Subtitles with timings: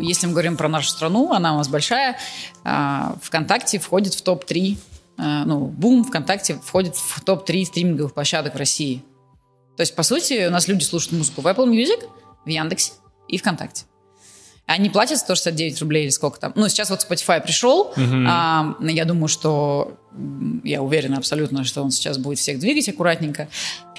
[0.00, 2.16] Если мы говорим про нашу страну, она у нас большая,
[2.64, 4.76] а, ВКонтакте входит в топ-3,
[5.18, 9.02] а, ну, Бум ВКонтакте входит в топ-3 стриминговых площадок в России.
[9.76, 12.08] То есть, по сути, у нас люди слушают музыку в Apple Music,
[12.44, 12.92] в Яндексе
[13.28, 13.84] и ВКонтакте.
[14.66, 16.52] Они платят 169 рублей или сколько там.
[16.54, 17.92] Ну, сейчас вот Spotify пришел.
[17.96, 18.24] Uh-huh.
[18.28, 19.96] А, я думаю, что...
[20.62, 23.48] Я уверена абсолютно, что он сейчас будет всех двигать аккуратненько.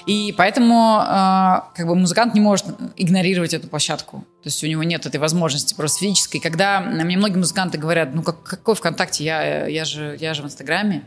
[0.06, 2.66] И поэтому э, как бы музыкант не может
[2.96, 4.20] игнорировать эту площадку.
[4.42, 6.38] То есть у него нет этой возможности просто физической.
[6.38, 10.46] Когда мне многие музыканты говорят, ну как, какой ВКонтакте, я, я, же, я же в
[10.46, 11.04] Инстаграме.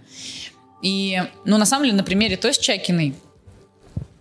[0.82, 3.16] И, ну, на самом деле, на примере Тоси Чакиной,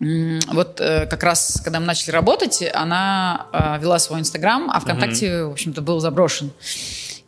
[0.01, 5.27] вот э, как раз, когда мы начали работать, она э, вела свой Инстаграм, а ВКонтакте,
[5.27, 5.49] mm-hmm.
[5.49, 6.53] в общем-то, был заброшен.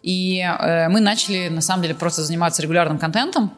[0.03, 3.53] И э, мы начали, на самом деле, просто заниматься регулярным контентом.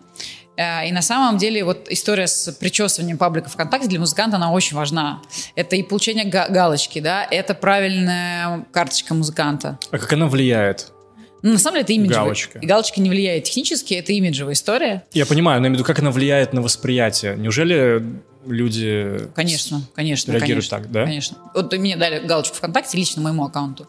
[0.58, 4.76] Э, и на самом деле вот история с причесыванием паблика ВКонтакте для музыканта, она очень
[4.76, 5.22] важна.
[5.54, 9.78] Это и получение галочки, да, это правильная карточка музыканта.
[9.90, 10.92] А как она влияет?
[11.42, 12.24] Ну, на самом деле это имиджевая.
[12.24, 12.58] Галочка.
[12.60, 15.04] Галочка не влияет технически, это имиджевая история.
[15.12, 17.36] Я понимаю, но я имею в виду, как она влияет на восприятие.
[17.36, 18.02] Неужели
[18.44, 21.04] люди конечно, конечно, реагируют конечно, так, да?
[21.04, 21.36] Конечно.
[21.54, 23.86] Вот мне дали галочку ВКонтакте лично моему аккаунту.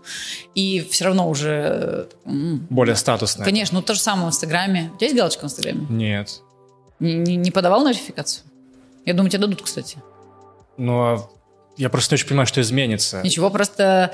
[0.53, 2.09] И все равно уже...
[2.25, 3.45] Более статусная.
[3.45, 4.91] Конечно, ну то же самое в Инстаграме.
[4.93, 5.87] У тебя есть галочка в Инстаграме?
[5.89, 6.41] Нет.
[6.99, 8.43] Не, не, подавал нотификацию?
[9.05, 9.97] Я думаю, тебе дадут, кстати.
[10.77, 11.29] Ну, а
[11.79, 13.21] я просто не очень понимаю, что изменится.
[13.23, 14.11] Ничего, просто,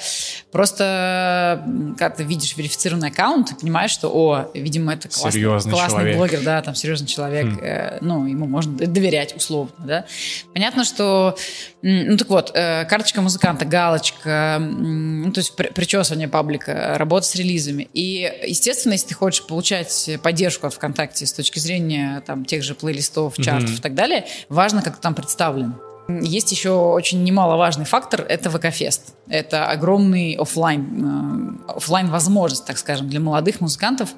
[0.51, 1.63] просто
[1.97, 6.15] когда ты видишь верифицированный аккаунт, ты понимаешь, что, о, видимо, это классный, серьезный классный человек.
[6.15, 7.59] блогер, да, там серьезный человек, хм.
[7.63, 10.05] э, ну, ему можно доверять условно, да.
[10.53, 11.35] Понятно, что,
[11.81, 17.89] ну, так вот, э, карточка музыканта, галочка, ну, то есть причесывание паблика, работа с релизами.
[17.95, 22.75] И, естественно, если ты хочешь получать поддержку от ВКонтакте с точки зрения, там, тех же
[22.75, 23.79] плейлистов, чартов mm-hmm.
[23.79, 25.73] и так далее, важно, как ты там представлен.
[26.07, 29.15] Есть еще очень немаловажный фактор– это ВК-фест.
[29.27, 34.11] Это огромный офлайн, э, офлайн возможность, так скажем, для молодых музыкантов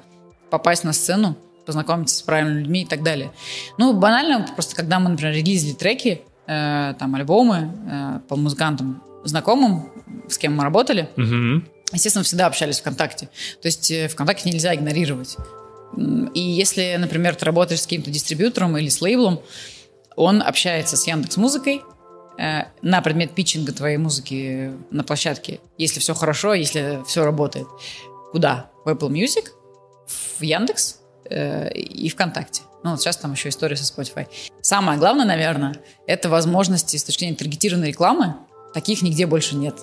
[0.50, 3.30] попасть на сцену, познакомиться с правильными людьми и так далее.
[3.78, 9.90] Ну, банально, просто когда мы, например, релизили треки, э, там, альбомы э, по музыкантам знакомым,
[10.28, 11.62] с кем мы работали, угу.
[11.92, 13.26] естественно, всегда общались ВКонтакте.
[13.60, 15.36] То есть э, ВКонтакте нельзя игнорировать.
[16.34, 19.40] И если, например, ты работаешь с каким-то дистрибьютором или с лейблом,
[20.18, 21.82] он общается с Яндекс Музыкой
[22.38, 25.60] э, на предмет питчинга твоей музыки на площадке.
[25.78, 27.68] Если все хорошо, если все работает.
[28.32, 28.68] Куда?
[28.84, 29.50] В Apple Music,
[30.38, 30.98] в Яндекс
[31.30, 32.62] э, и ВКонтакте.
[32.82, 34.26] Ну, вот сейчас там еще история со Spotify.
[34.60, 35.76] Самое главное, наверное,
[36.08, 38.34] это возможности с точки зрения таргетированной рекламы.
[38.74, 39.76] Таких нигде больше нет.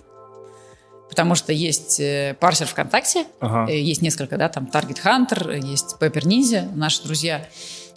[1.10, 3.72] Потому что есть э, парсер ВКонтакте, ага.
[3.72, 7.48] э, есть несколько, да, там Target Hunter, есть Pepper Ninja, наши друзья.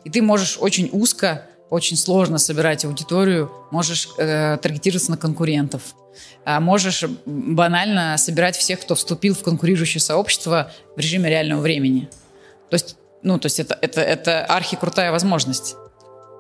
[0.05, 5.83] И ты можешь очень узко очень сложно собирать аудиторию, можешь э, таргетироваться на конкурентов,
[6.45, 12.09] а можешь банально собирать всех, кто вступил в конкурирующее сообщество в режиме реального времени.
[12.71, 15.77] То есть, ну, то есть это, это, это архи-крутая возможность.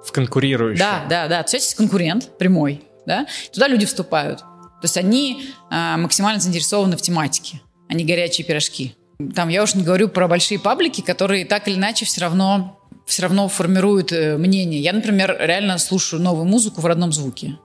[0.04, 0.78] В конкурирующее?
[0.78, 1.42] Да, да, да.
[1.42, 4.38] То есть есть конкурент прямой, да, туда люди вступают.
[4.38, 8.94] То есть они э, максимально заинтересованы в тематике, они горячие пирожки.
[9.34, 12.77] Там я уж не говорю про большие паблики, которые так или иначе все равно
[13.08, 14.80] все равно формируют э, мнение.
[14.80, 17.58] Я, например, реально слушаю новую музыку в родном звуке.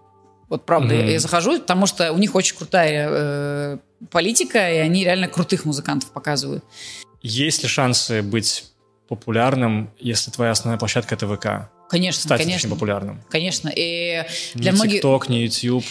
[0.47, 1.05] Вот правда, mm-hmm.
[1.05, 3.77] я, я захожу, потому что у них очень крутая э,
[4.09, 6.63] политика, и они реально крутых музыкантов показывают.
[7.21, 8.65] Есть ли шансы быть
[9.09, 11.69] популярным, если твоя основная площадка это ВК?
[11.89, 12.69] Конечно, Стать конечно.
[12.69, 13.21] популярным.
[13.29, 13.69] Конечно.
[13.75, 15.03] И для не многих...
[15.03, 15.83] TikTok, не YouTube.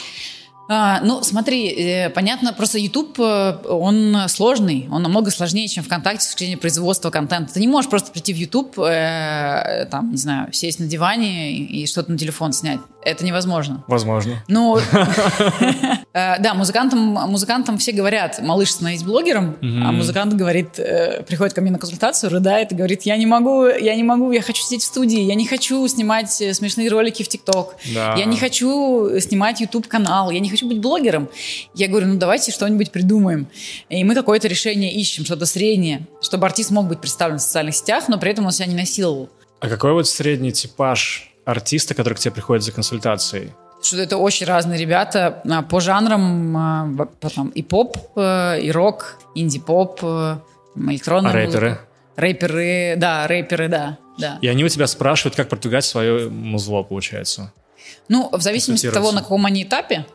[0.75, 6.25] А, ну, смотри, э, понятно, просто YouTube, э, он сложный, он намного сложнее, чем ВКонтакте
[6.25, 7.53] с точки зрения производства контента.
[7.53, 11.82] Ты не можешь просто прийти в YouTube, э, там, не знаю, сесть на диване и,
[11.82, 12.81] и что-то на телефон снять.
[13.05, 13.83] Это невозможно.
[13.89, 14.43] Возможно.
[14.49, 14.79] Ну,
[16.13, 21.61] э, да, музыкантам, музыкантам все говорят, малыш, становись блогером, а музыкант говорит, э, приходит ко
[21.61, 24.83] мне на консультацию, рыдает и говорит, я не могу, я не могу, я хочу сидеть
[24.83, 29.61] в студии, я не хочу снимать э, смешные ролики в ТикТок, я не хочу снимать
[29.61, 31.29] YouTube-канал, я не хочу быть блогером.
[31.75, 33.49] Я говорю, ну давайте что-нибудь придумаем.
[33.88, 38.05] И мы какое-то решение ищем, что-то среднее, чтобы артист мог быть представлен в социальных сетях,
[38.09, 39.29] но при этом он себя не насиловал.
[39.61, 43.53] А какой вот средний типаж артиста, который к тебе приходит за консультацией?
[43.83, 49.19] Что это очень разные ребята а, по жанрам, а, потом и поп, э, и рок,
[49.35, 50.37] инди-поп, э,
[50.77, 51.69] электронная а рэперы?
[51.69, 51.87] Музыка.
[52.15, 54.39] Рэперы, да, рэперы, да, да.
[54.41, 57.53] И они у тебя спрашивают, как продвигать свое музло, получается?
[58.09, 60.06] Ну, в зависимости от того, на каком они этапе,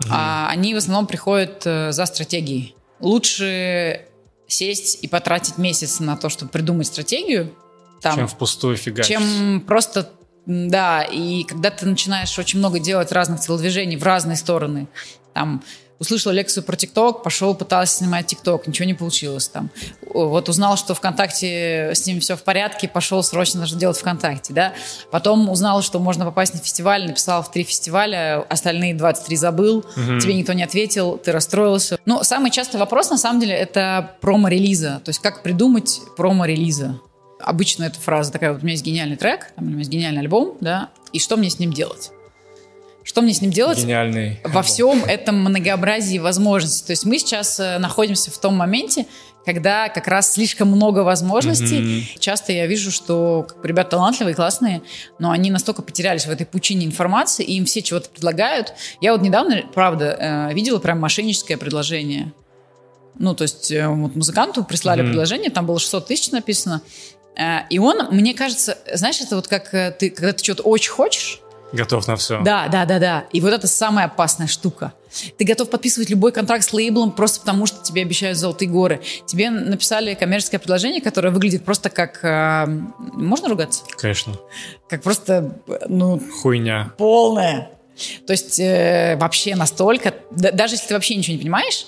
[0.00, 0.08] угу.
[0.10, 2.74] а, они в основном приходят э, за стратегией.
[2.98, 4.02] Лучше
[4.48, 7.52] сесть и потратить месяц на то, чтобы придумать стратегию,
[8.00, 9.08] там, чем впустую фигачить.
[9.08, 10.10] Чем просто
[10.46, 14.86] да, и когда ты начинаешь очень много делать разных телодвижений в разные стороны,
[15.34, 15.62] там
[15.98, 19.70] услышал лекцию про ТикТок, пошел, пытался снимать ТикТок, ничего не получилось там.
[20.02, 24.74] Вот узнал, что ВКонтакте с ним все в порядке, пошел срочно что делать ВКонтакте, да.
[25.10, 30.20] Потом узнал, что можно попасть на фестиваль, написал в три фестиваля, остальные 23 забыл, угу.
[30.20, 31.98] тебе никто не ответил, ты расстроился.
[32.04, 37.00] Но самый частый вопрос, на самом деле, это промо-релиза, то есть как придумать промо-релиза.
[37.40, 40.56] Обычно эта фраза такая, вот у меня есть гениальный трек, у меня есть гениальный альбом,
[40.60, 42.10] да, и что мне с ним делать?
[43.06, 43.78] Что мне с ним делать?
[43.78, 44.40] Гениальный.
[44.42, 46.86] Во всем этом многообразии возможностей.
[46.86, 49.06] То есть мы сейчас э, находимся в том моменте,
[49.44, 51.80] когда как раз слишком много возможностей.
[51.80, 52.18] Mm-hmm.
[52.18, 54.82] Часто я вижу, что ребята талантливые, классные,
[55.20, 58.74] но они настолько потерялись в этой пучине информации, и им все чего-то предлагают.
[59.00, 62.32] Я вот недавно, правда, э, видела прям мошенническое предложение.
[63.18, 65.06] Ну, то есть э, вот музыканту прислали mm-hmm.
[65.06, 66.82] предложение, там было 600 тысяч написано,
[67.70, 71.40] и он, мне кажется, знаешь, это вот как ты, когда ты что-то очень хочешь,
[71.72, 72.40] Готов на все.
[72.42, 73.24] Да, да, да, да.
[73.32, 74.92] И вот это самая опасная штука.
[75.36, 79.00] Ты готов подписывать любой контракт с лейблом просто потому, что тебе обещают золотые горы.
[79.26, 82.20] Тебе написали коммерческое предложение, которое выглядит просто как...
[82.22, 82.66] Э,
[83.14, 83.82] можно ругаться?
[83.96, 84.34] Конечно.
[84.88, 86.20] Как просто, ну...
[86.40, 86.92] Хуйня.
[86.98, 87.70] Полная.
[88.26, 90.14] То есть э, вообще настолько...
[90.30, 91.86] Да, даже если ты вообще ничего не понимаешь,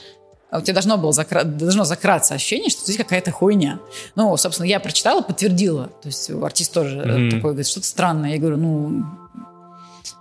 [0.50, 1.44] у тебя должно было закра...
[1.44, 3.80] должно закраться ощущение, что здесь какая-то хуйня.
[4.14, 5.88] Ну, собственно, я прочитала, подтвердила.
[6.02, 7.30] То есть артист тоже mm-hmm.
[7.30, 8.32] такой говорит, что-то странное.
[8.32, 9.04] Я говорю, ну,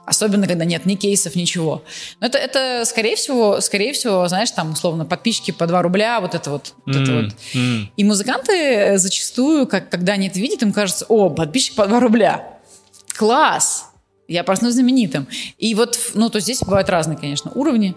[0.08, 1.84] Особенно, когда нет ни кейсов, ничего.
[2.22, 6.34] Но это, это скорее всего, скорее всего, знаешь, там, условно, подписчики по 2 рубля, вот
[6.34, 6.74] это вот.
[6.86, 7.36] вот, mm, это вот.
[7.54, 7.88] Mm.
[7.98, 12.58] И музыканты зачастую, как, когда они это видят, им кажется, о, подписчик по 2 рубля.
[13.18, 13.88] Класс!
[14.30, 15.28] Я проснусь знаменитым.
[15.58, 17.94] И вот, ну, то здесь бывают разные, конечно, уровни.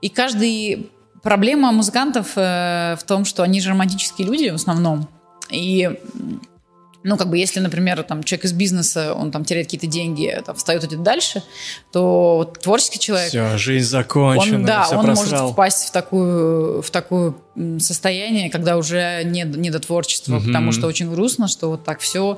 [0.00, 0.90] И каждый...
[1.22, 5.08] Проблема музыкантов э, в том, что они же романтические люди в основном.
[5.50, 5.90] И
[7.02, 10.54] ну, как бы, если, например, там, человек из бизнеса, он там теряет какие-то деньги, там,
[10.54, 11.42] встает идет дальше,
[11.92, 13.28] то вот, творческий человек...
[13.28, 15.42] Все, жизнь закончена, он, Да, он просрал.
[15.42, 17.34] может впасть в такую, в такое
[17.78, 20.46] состояние, когда уже не, не до творчества, угу.
[20.46, 22.34] потому что очень грустно, что вот так все...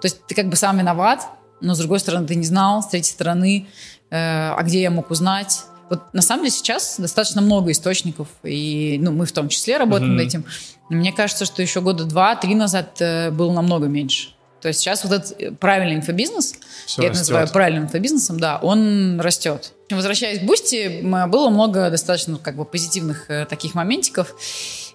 [0.00, 1.26] То есть ты как бы сам виноват,
[1.60, 3.66] но, с другой стороны, ты не знал, с третьей стороны,
[4.10, 5.64] э, а где я мог узнать?
[5.88, 10.12] Вот на самом деле сейчас достаточно много источников, и ну, мы в том числе работаем
[10.12, 10.16] mm-hmm.
[10.16, 10.44] над этим.
[10.88, 14.30] Мне кажется, что еще года два-три назад э, было намного меньше.
[14.60, 16.54] То есть сейчас вот этот э, правильный инфобизнес,
[16.86, 17.10] Все я растет.
[17.10, 19.72] это называю правильным инфобизнесом, да, он растет.
[19.90, 24.34] Возвращаясь к Бусти, было много достаточно как бы позитивных э, таких моментиков.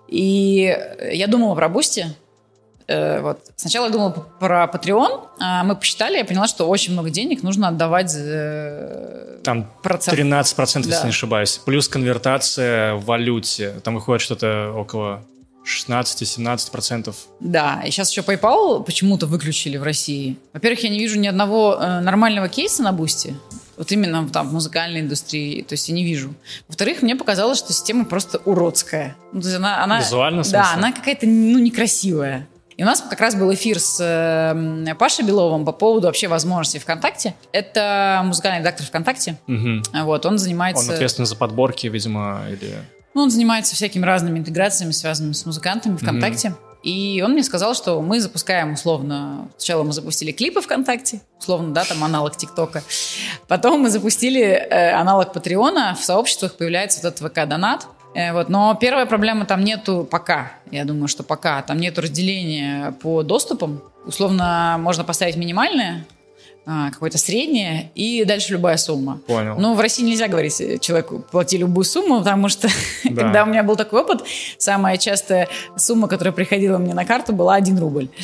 [0.08, 0.78] И
[1.14, 2.14] я думала про Бусти,
[2.88, 3.40] вот.
[3.56, 7.70] Сначала я думала про Patreon, а мы посчитали, я поняла, что очень много денег нужно
[7.70, 10.18] отдавать э, Там процент.
[10.18, 10.90] 13%, да.
[10.90, 11.62] если не ошибаюсь.
[11.66, 13.82] Плюс конвертация в валюте.
[13.84, 15.24] Там выходит что-то около
[15.66, 17.14] 16-17%.
[17.40, 20.38] Да, и сейчас еще PayPal почему-то выключили в России.
[20.54, 23.36] Во-первых, я не вижу ни одного э, нормального кейса на Бусти.
[23.78, 26.34] Вот именно там в музыкальной индустрии, то есть я не вижу.
[26.68, 29.16] Во-вторых, мне показалось, что система просто уродская.
[29.32, 32.48] Ну, то есть она, она, Визуально, Да, она какая-то ну, некрасивая.
[32.82, 36.80] И у нас как раз был эфир с э, Пашей Беловым по поводу вообще возможностей
[36.80, 37.36] ВКонтакте.
[37.52, 39.38] Это музыкальный редактор ВКонтакте.
[39.48, 40.04] Угу.
[40.04, 40.88] Вот, он занимается...
[40.88, 42.74] Он ответственен за подборки, видимо, или...
[43.14, 46.50] Ну, он занимается всякими разными интеграциями, связанными с музыкантами ВКонтакте.
[46.50, 46.58] Угу.
[46.82, 49.48] И он мне сказал, что мы запускаем условно...
[49.58, 52.82] Сначала мы запустили клипы ВКонтакте, условно, да, там аналог ТикТока.
[53.48, 55.94] Потом мы запустили э, аналог Патреона.
[55.94, 57.86] В сообществах появляется вот этот ВК-донат.
[58.14, 58.50] Э, вот.
[58.50, 60.54] Но первая проблема там нету пока.
[60.72, 61.62] Я думаю, что пока.
[61.62, 63.82] Там нету разделения по доступам.
[64.06, 66.06] Условно, можно поставить минимальное,
[66.66, 69.20] а, какое-то среднее и дальше любая сумма.
[69.28, 69.56] Понял.
[69.58, 72.68] Но в России нельзя говорить человеку плати любую сумму, потому что
[73.04, 73.24] да.
[73.24, 74.24] когда у меня был такой опыт,
[74.58, 78.10] самая частая сумма, которая приходила мне на карту, была 1 рубль.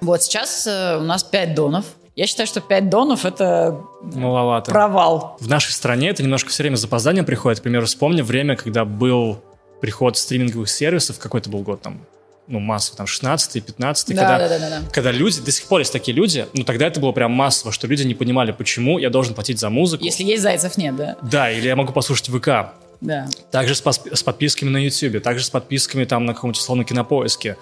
[0.00, 1.84] Вот сейчас э, у нас 5 донов.
[2.18, 4.72] Я считаю, что 5 донов это Маловато.
[4.72, 5.36] провал.
[5.38, 7.60] В нашей стране это немножко все время с запозданием приходит.
[7.60, 9.40] К примеру, вспомни время, когда был
[9.80, 12.00] приход стриминговых сервисов, какой-то был год там,
[12.48, 15.78] ну, массово, там, 16-й, 15 да, когда, да, да, да, когда люди, до сих пор
[15.78, 19.10] есть такие люди, ну, тогда это было прям массово, что люди не понимали, почему я
[19.10, 20.02] должен платить за музыку.
[20.02, 21.16] Если есть Зайцев, нет, да?
[21.22, 22.72] Да, или я могу послушать ВК.
[23.00, 23.28] Да.
[23.52, 27.56] Также с, с подписками на YouTube, также с подписками там на каком-то условно кинопоиске.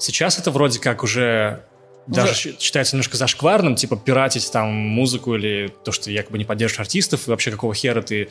[0.00, 1.62] Сейчас это вроде как уже
[2.10, 2.56] даже уже...
[2.58, 7.30] считается немножко зашкварным, типа пиратить там музыку или то, что якобы не поддерживаешь артистов, и
[7.30, 8.28] вообще какого хера ты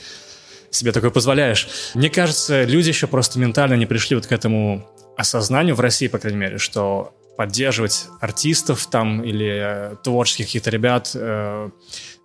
[0.72, 1.68] себе такое позволяешь.
[1.96, 6.20] Мне кажется, люди еще просто ментально не пришли вот к этому осознанию в России, по
[6.20, 11.70] крайней мере, что поддерживать артистов там или э, творческих каких-то ребят, э,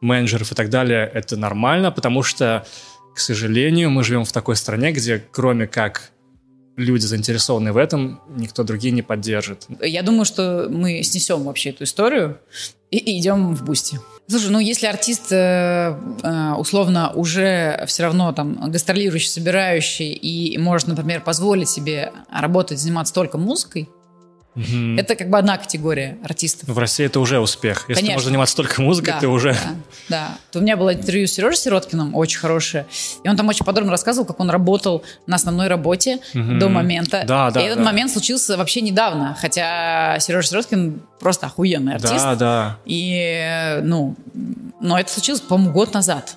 [0.00, 2.66] менеджеров и так далее, это нормально, потому что,
[3.14, 6.10] к сожалению, мы живем в такой стране, где кроме как
[6.76, 9.66] люди заинтересованы в этом, никто другие не поддержит.
[9.80, 12.40] Я думаю, что мы снесем вообще эту историю
[12.90, 13.98] и идем в бусти.
[14.26, 20.88] Слушай, ну если артист э, э, условно уже все равно там гастролирующий, собирающий и может,
[20.88, 23.88] например, позволить себе работать, заниматься только музыкой,
[24.56, 24.98] Угу.
[24.98, 26.68] Это как бы одна категория артистов.
[26.68, 27.86] В России это уже успех.
[27.88, 28.06] Если Конечно.
[28.06, 29.52] ты можешь заниматься только музыкой, да, ты уже...
[29.52, 29.58] Да,
[30.08, 30.38] да.
[30.52, 32.86] То у меня было интервью с Сережей Сироткиным, очень хорошее.
[33.24, 36.58] И он там очень подробно рассказывал, как он работал на основной работе угу.
[36.58, 37.24] до момента.
[37.26, 37.84] Да, да, и этот да.
[37.84, 39.36] момент случился вообще недавно.
[39.40, 42.14] Хотя Сережа Сироткин просто охуенный артист.
[42.14, 42.78] Да, да.
[42.84, 44.14] И, ну,
[44.80, 46.36] но это случилось, по-моему, год назад.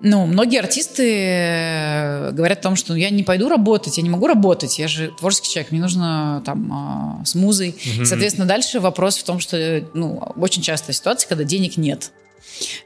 [0.00, 4.28] Ну, многие артисты э, говорят о том, что я не пойду работать, я не могу
[4.28, 7.70] работать, я же творческий человек, мне нужно там а, с музой.
[7.70, 8.04] Mm-hmm.
[8.04, 12.12] Соответственно, дальше вопрос в том, что ну, очень частая ситуация, когда денег нет.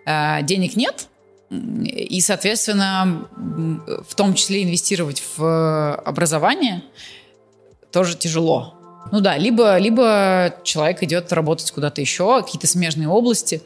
[0.06, 1.08] А, денег нет,
[1.50, 3.28] и, соответственно,
[4.08, 6.82] в том числе инвестировать в образование
[7.90, 8.74] тоже тяжело.
[9.10, 13.62] Ну да, либо, либо человек идет работать куда-то еще, какие-то смежные области,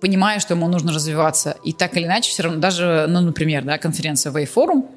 [0.00, 1.56] понимая, что ему нужно развиваться.
[1.64, 4.88] И так или иначе, все равно, даже, ну, например, да, конференция Way Forum,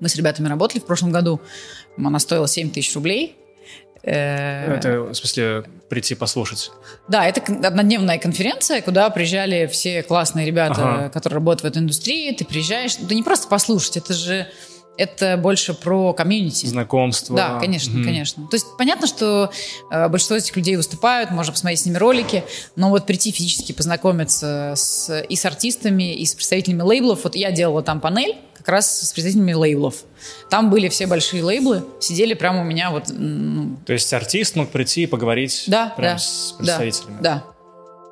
[0.00, 1.40] мы с ребятами работали в прошлом году,
[1.96, 3.36] она стоила 7 тысяч рублей.
[4.02, 6.70] Э, это, в смысле, прийти послушать?
[7.08, 11.08] Да, это однодневная конференция, куда приезжали все классные ребята, ага.
[11.08, 12.32] которые работают в этой индустрии.
[12.32, 14.48] Ты приезжаешь, да не просто послушать, это же
[14.98, 16.66] это больше про комьюнити.
[16.66, 17.36] Знакомство.
[17.36, 18.46] Да, конечно, mm конечно.
[18.48, 19.50] То есть понятно, что
[19.90, 22.44] э, большинство этих людей выступают, можно посмотреть с ними ролики,
[22.76, 27.24] но вот прийти физически познакомиться с, и с артистами, и с представителями лейблов.
[27.24, 29.96] Вот я делала там панель как раз с представителями лейблов.
[30.50, 33.04] Там были все большие лейблы, сидели прямо у меня вот...
[33.08, 33.76] Ну...
[33.86, 37.18] То есть артист мог прийти и поговорить да, прямо да, с представителями?
[37.20, 37.44] Да, да.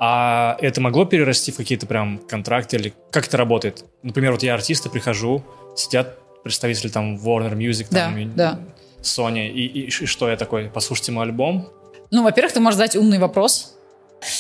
[0.00, 2.76] А это могло перерасти в какие-то прям контракты?
[2.76, 3.84] Или как это работает?
[4.02, 5.42] Например, вот я артист, прихожу,
[5.76, 8.60] сидят представители там Warner Music, там, да,
[9.02, 11.68] Sony, и, и, и что я такой, послушайте мой альбом?
[12.10, 13.74] Ну, во-первых, ты можешь задать умный вопрос.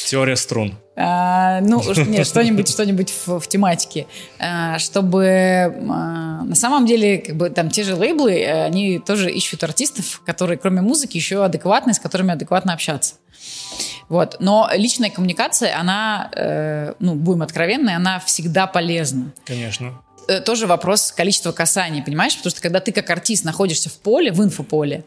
[0.06, 0.78] Теория струн.
[0.96, 4.06] А, ну, нет, что-нибудь, что-нибудь в, в тематике,
[4.38, 9.64] а, чтобы а, на самом деле, как бы там те же лейблы, они тоже ищут
[9.64, 13.16] артистов, которые, кроме музыки, еще адекватные, с которыми адекватно общаться.
[14.08, 14.36] Вот.
[14.38, 19.32] Но личная коммуникация, она, э, ну, будем откровенны, она всегда полезна.
[19.44, 20.00] Конечно.
[20.28, 22.36] Э, тоже вопрос количества касаний, понимаешь?
[22.36, 25.04] Потому что когда ты как артист находишься в поле, в инфополе,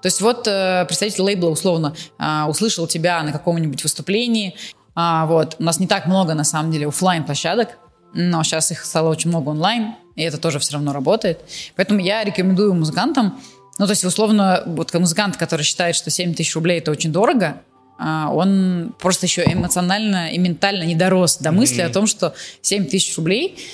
[0.00, 4.54] то есть вот э, представитель лейбла условно э, услышал тебя на каком-нибудь выступлении,
[4.94, 7.78] а, вот, у нас не так много на самом деле офлайн площадок,
[8.12, 11.40] но сейчас их стало очень много онлайн, и это тоже все равно работает.
[11.76, 13.40] Поэтому я рекомендую музыкантам,
[13.78, 17.62] ну, то есть, условно, вот музыкант, который считает, что 7 тысяч рублей– это очень дорого,
[17.98, 21.90] а, он просто еще эмоционально и ментально не дорос до мысли mm-hmm.
[21.90, 23.58] о том, что 7 тысяч рублей–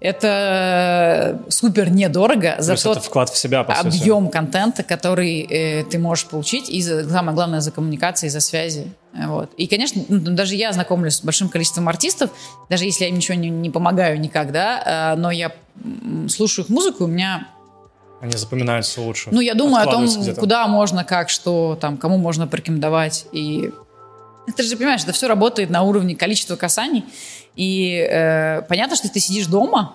[0.00, 4.32] это супер недорого за То тот вклад в себя, по объем сути.
[4.32, 8.92] контента, который э, ты можешь получить, и за, самое главное, за коммуникации, за связи.
[9.12, 9.50] Вот.
[9.58, 12.30] И, конечно, ну, даже я знакомлюсь с большим количеством артистов,
[12.70, 15.52] даже если я им ничего не, не помогаю никак, да, э, но я
[16.28, 17.48] слушаю их музыку, у меня
[18.22, 19.30] они запоминаются лучше.
[19.32, 23.24] Ну, я думаю о том, куда можно, как, что, там, кому можно порекомендовать.
[23.32, 23.70] И
[24.56, 27.04] ты же понимаешь, это все работает на уровне количества касаний.
[27.56, 29.94] И э, понятно, что ты сидишь дома,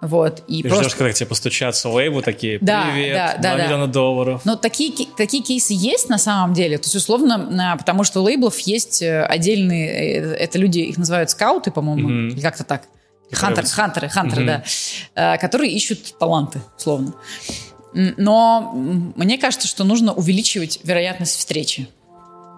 [0.00, 0.84] вот, и, и просто...
[0.84, 3.92] ждешь, когда к тебе постучатся лейбы такие, да, привет, да, 2 да, миллиона да.
[3.92, 4.42] долларов.
[4.44, 8.58] Но такие, такие кейсы есть на самом деле, то есть условно, потому что у лейблов
[8.60, 12.32] есть э, отдельные, э, это люди, их называют скауты, по-моему, mm-hmm.
[12.32, 12.84] или как-то так.
[13.30, 14.62] Хантеры, хантеры, хантеры, mm-hmm.
[15.14, 17.14] да, которые ищут таланты, условно.
[17.92, 21.88] Но мне кажется, что нужно увеличивать вероятность встречи.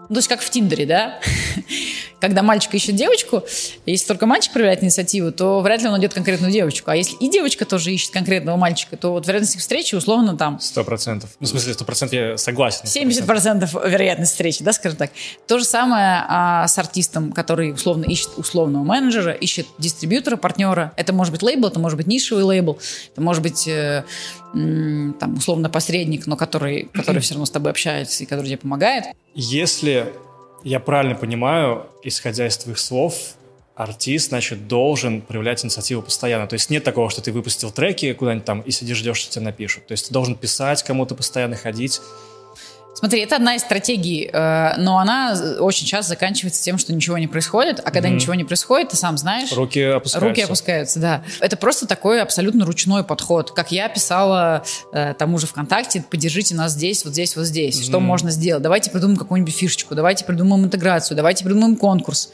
[0.08, 1.20] Ну, то есть как в Тиндере, да?
[2.22, 3.42] Когда мальчик ищет девочку,
[3.84, 6.92] если только мальчик проявляет инициативу, то вряд ли он найдет конкретную девочку.
[6.92, 10.60] А если и девочка тоже ищет конкретного мальчика, то вот вероятность встречи условно там...
[10.60, 11.30] Сто процентов.
[11.40, 12.86] Ну, в смысле, сто процентов я согласен.
[12.86, 15.10] 70 процентов вероятность встречи, да, скажем так.
[15.48, 20.92] То же самое а, с артистом, который условно ищет условного менеджера, ищет дистрибьютора, партнера.
[20.96, 22.78] Это может быть лейбл, это может быть нишевый лейбл,
[23.10, 23.66] это может быть...
[23.66, 24.04] Э,
[24.52, 29.06] там, условно, посредник, но который, который все равно с тобой общается и который тебе помогает.
[29.34, 30.12] Если
[30.64, 33.34] я правильно понимаю, исходя из твоих слов,
[33.74, 36.46] артист, значит, должен проявлять инициативу постоянно.
[36.46, 39.44] То есть нет такого, что ты выпустил треки куда-нибудь там и сидишь, ждешь, что тебе
[39.44, 39.86] напишут.
[39.86, 42.00] То есть ты должен писать кому-то постоянно, ходить.
[42.94, 47.26] Смотри, это одна из стратегий, э, но она очень часто заканчивается тем, что ничего не
[47.26, 48.14] происходит, а когда mm-hmm.
[48.14, 49.50] ничего не происходит, ты сам знаешь...
[49.52, 50.28] Руки опускаются.
[50.28, 51.24] Руки опускаются, да.
[51.40, 53.50] Это просто такой абсолютно ручной подход.
[53.52, 57.80] Как я писала э, тому же ВКонтакте, поддержите нас здесь, вот здесь, вот здесь.
[57.80, 57.84] Mm-hmm.
[57.84, 58.62] Что можно сделать?
[58.62, 62.30] Давайте придумаем какую-нибудь фишечку, давайте придумаем интеграцию, давайте придумаем конкурс.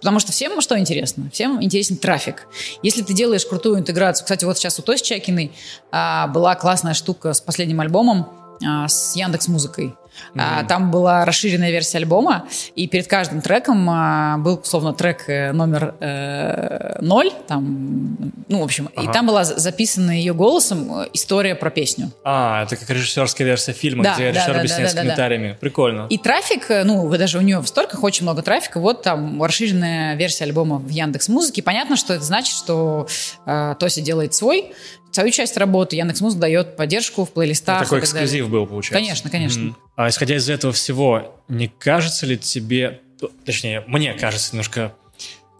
[0.00, 1.28] Потому что всем что интересно?
[1.32, 2.46] Всем интересен трафик.
[2.82, 5.52] Если ты делаешь крутую интеграцию, кстати, вот сейчас у Тоси Чакиной
[5.90, 8.28] а, была классная штука с последним альбомом
[8.60, 9.94] с Яндекс Музыкой.
[10.34, 10.66] Mm-hmm.
[10.66, 15.94] Там была расширенная версия альбома, и перед каждым треком а, был, условно, трек э, номер
[16.00, 18.16] э, ноль, там,
[18.48, 19.08] ну, в общем, ага.
[19.08, 22.10] и там была записана ее голосом э, история про песню.
[22.24, 25.02] А, это как режиссерская версия фильма, да, где да, режиссер да, объясняет да, да, с
[25.02, 25.48] комментариями.
[25.50, 25.58] Да.
[25.60, 26.06] Прикольно.
[26.10, 30.44] И трафик, ну, даже у нее в сторках очень много трафика, вот там расширенная версия
[30.44, 31.62] альбома в Яндекс Музыке.
[31.62, 33.06] Понятно, что это значит, что
[33.46, 34.72] э, Тося делает свой
[35.18, 35.96] свою часть работы.
[35.96, 37.80] Яндекс Музыка дает поддержку в плейлистах.
[37.80, 38.60] Ну, такой эксклюзив далее.
[38.60, 38.92] был, получается.
[38.92, 39.60] Конечно, конечно.
[39.60, 39.74] Mm-hmm.
[39.96, 43.00] А исходя из этого всего, не кажется ли тебе,
[43.44, 44.94] точнее, мне кажется немножко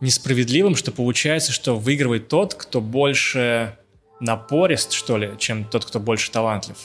[0.00, 3.76] несправедливым, что получается, что выигрывает тот, кто больше
[4.20, 6.76] напорист, что ли, чем тот, кто больше талантлив?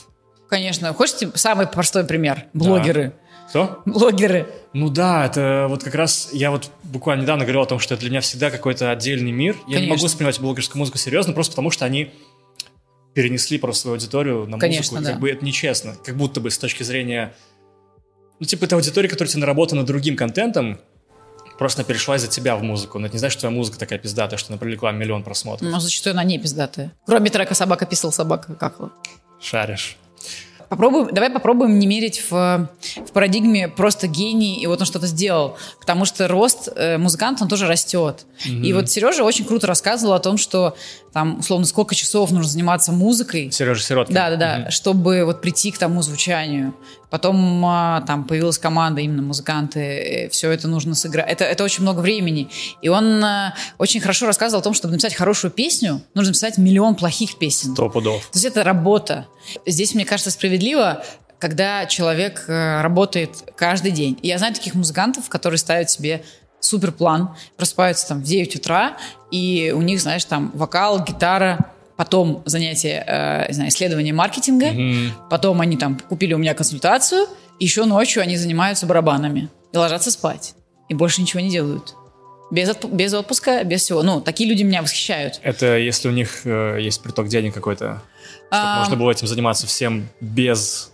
[0.48, 0.92] Конечно.
[0.94, 2.46] Хочешь самый простой пример?
[2.54, 3.12] Блогеры.
[3.12, 3.24] Да.
[3.50, 3.82] Кто?
[3.84, 4.48] Блогеры.
[4.72, 8.00] Ну да, это вот как раз я вот буквально недавно говорил о том, что это
[8.00, 9.54] для меня всегда какой-то отдельный мир.
[9.54, 9.80] Я Конечно.
[9.80, 12.10] не могу воспринимать блогерскую музыку серьезно, просто потому что они
[13.14, 15.04] перенесли просто свою аудиторию на Конечно, музыку.
[15.04, 15.10] Да.
[15.12, 15.96] Как бы это нечестно.
[16.04, 17.34] Как будто бы с точки зрения...
[18.40, 20.80] Ну, типа, это аудитория, которая тебе наработана другим контентом,
[21.56, 22.98] просто перешла из-за тебя в музыку.
[22.98, 25.70] Но это не значит, что твоя музыка такая пиздатая, что она привлекла миллион просмотров.
[25.70, 26.92] Ну, зачастую она не пиздатая.
[27.06, 28.92] Кроме трека «Собака писал, собака какала».
[29.40, 29.96] Шаришь.
[30.68, 35.56] Попробуем, давай попробуем не мерить в, в парадигме просто гений, и вот он что-то сделал.
[35.78, 38.24] Потому что рост э, музыканта, он тоже растет.
[38.44, 38.62] Mm-hmm.
[38.62, 40.76] И вот Сережа очень круто рассказывал о том, что
[41.14, 43.48] там, условно, сколько часов нужно заниматься музыкой.
[43.52, 44.12] Сережа Сироткин.
[44.12, 44.70] Да, да, да, mm-hmm.
[44.72, 46.74] чтобы вот прийти к тому звучанию.
[47.08, 51.30] Потом а, там появилась команда, именно музыканты, все это нужно сыграть.
[51.30, 52.50] Это, это очень много времени.
[52.82, 56.96] И он а, очень хорошо рассказывал о том, чтобы написать хорошую песню, нужно написать миллион
[56.96, 57.74] плохих песен.
[57.74, 58.22] Сто пудов.
[58.32, 59.28] То есть это работа.
[59.66, 61.04] Здесь, мне кажется, справедливо,
[61.38, 64.18] когда человек э, работает каждый день.
[64.22, 66.24] И я знаю таких музыкантов, которые ставят себе
[66.64, 68.96] супер план, просыпаются там в 9 утра,
[69.30, 75.60] и у них, знаешь, там вокал, гитара, потом занятие, э, знаю, исследование маркетинга, mm потом
[75.60, 77.26] они там купили у меня консультацию,
[77.60, 80.54] еще ночью они занимаются барабанами и ложатся спать,
[80.88, 81.94] и больше ничего не делают.
[82.50, 84.02] Без, отп- без отпуска, без всего.
[84.02, 85.40] Ну, такие люди меня восхищают.
[85.42, 88.02] Это если у них э, есть приток денег какой-то,
[88.48, 88.78] чтобы а...
[88.78, 90.93] можно было этим заниматься всем без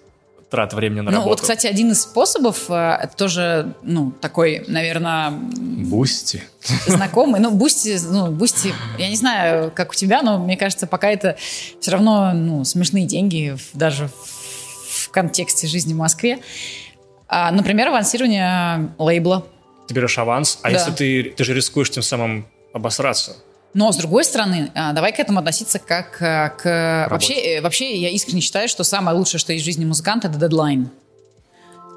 [0.51, 1.29] трат времени на ну, работу.
[1.31, 5.31] вот, кстати, один из способов, э, это тоже, ну, такой, наверное...
[5.31, 6.43] Бусти.
[6.87, 7.41] Знакомый.
[7.41, 11.37] Ну, Бусти, ну, Бусти, я не знаю, как у тебя, но мне кажется, пока это
[11.81, 14.11] все равно, ну, смешные деньги, даже
[14.91, 16.41] в контексте жизни в Москве.
[17.29, 19.47] А, например, авансирование лейбла.
[19.87, 20.79] Ты берешь аванс, а да.
[20.79, 23.37] если ты, ты же рискуешь тем самым обосраться?
[23.73, 27.09] Но, с другой стороны, а, давай к этому относиться как а, к...
[27.11, 30.39] Вообще, э, вообще, я искренне считаю, что самое лучшее, что есть в жизни музыканта, это
[30.39, 30.91] дедлайн.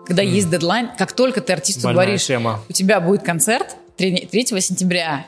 [0.05, 0.27] Когда mm.
[0.27, 2.61] есть дедлайн, как только ты артисту Больная говоришь, тема.
[2.69, 5.25] у тебя будет концерт 3, 3 сентября,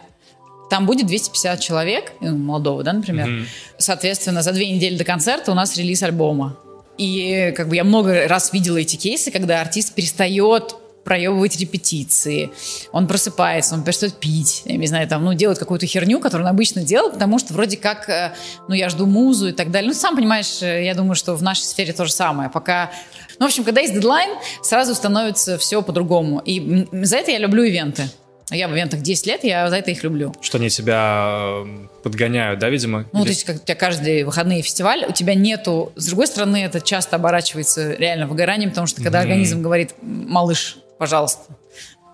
[0.70, 3.28] там будет 250 человек, ну, молодого, да, например.
[3.28, 3.46] Mm-hmm.
[3.78, 6.58] Соответственно, за две недели до концерта у нас релиз альбома.
[6.98, 10.76] И как бы я много раз видела эти кейсы, когда артист перестает
[11.06, 12.52] проебывать репетиции,
[12.92, 16.52] он просыпается, он перестает пить, я не знаю, там, ну, делает какую-то херню, которую он
[16.52, 18.34] обычно делал, потому что вроде как, э,
[18.68, 19.90] ну, я жду музу и так далее.
[19.90, 22.50] Ну, сам понимаешь, э, я думаю, что в нашей сфере то же самое.
[22.50, 22.92] Пока
[23.40, 24.30] ну, в общем, когда есть дедлайн,
[24.64, 26.42] сразу становится все по-другому.
[26.46, 28.04] И за это я люблю ивенты.
[28.52, 30.34] Я в ивентах 10 лет, я за это их люблю.
[30.40, 33.06] Что они тебя э, подгоняют, да, видимо?
[33.12, 33.26] Ну, Или...
[33.26, 35.92] то есть, как у тебя каждые выходные фестиваль, у тебя нету...
[35.96, 39.22] С другой стороны, это часто оборачивается реально выгоранием, потому что когда mm-hmm.
[39.24, 41.54] организм говорит, малыш, пожалуйста,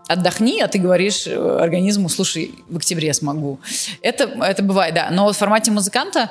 [0.08, 3.60] отдохни, а ты говоришь э, организму, слушай, в октябре я смогу.
[4.02, 5.10] Это, это бывает, да.
[5.12, 6.30] Но в формате музыканта,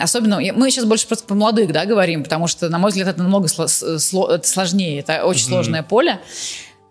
[0.00, 3.22] особенно, мы сейчас больше просто по молодых, да, говорим, потому что, на мой взгляд, это
[3.22, 5.48] намного сложнее, это очень mm-hmm.
[5.48, 6.20] сложное поле.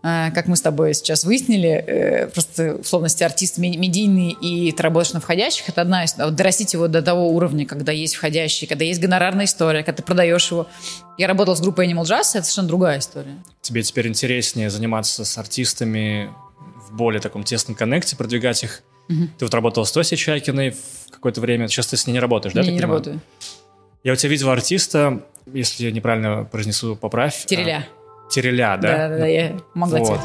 [0.08, 5.14] А, как мы с тобой сейчас выяснили, э, просто условности артист медийный и ты работаешь
[5.14, 6.16] на входящих, это одна из...
[6.16, 10.04] Вот дорастить его до того уровня, когда есть входящий, когда есть гонорарная история, когда ты
[10.04, 10.68] продаешь его.
[11.18, 13.36] Я работал с группой Animal Jazz, это совершенно другая история.
[13.62, 16.30] Тебе теперь интереснее заниматься с артистами
[16.88, 18.84] в более таком тесном коннекте, продвигать их?
[19.10, 19.30] Угу.
[19.40, 22.54] Ты вот работал с Тосей Чайкиной в какое-то время, сейчас ты с ней не работаешь,
[22.54, 22.62] да?
[22.62, 23.22] Не, не работаю.
[24.04, 27.48] Я у тебя видел артиста, если я неправильно произнесу, поправь.
[27.48, 27.88] Тереля.
[27.90, 28.98] А, Тереля, да?
[28.98, 30.20] Да, да, да, я могла вот.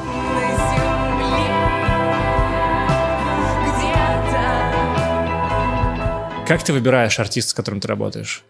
[6.47, 8.43] Как ты выбираешь артиста, с которым ты работаешь?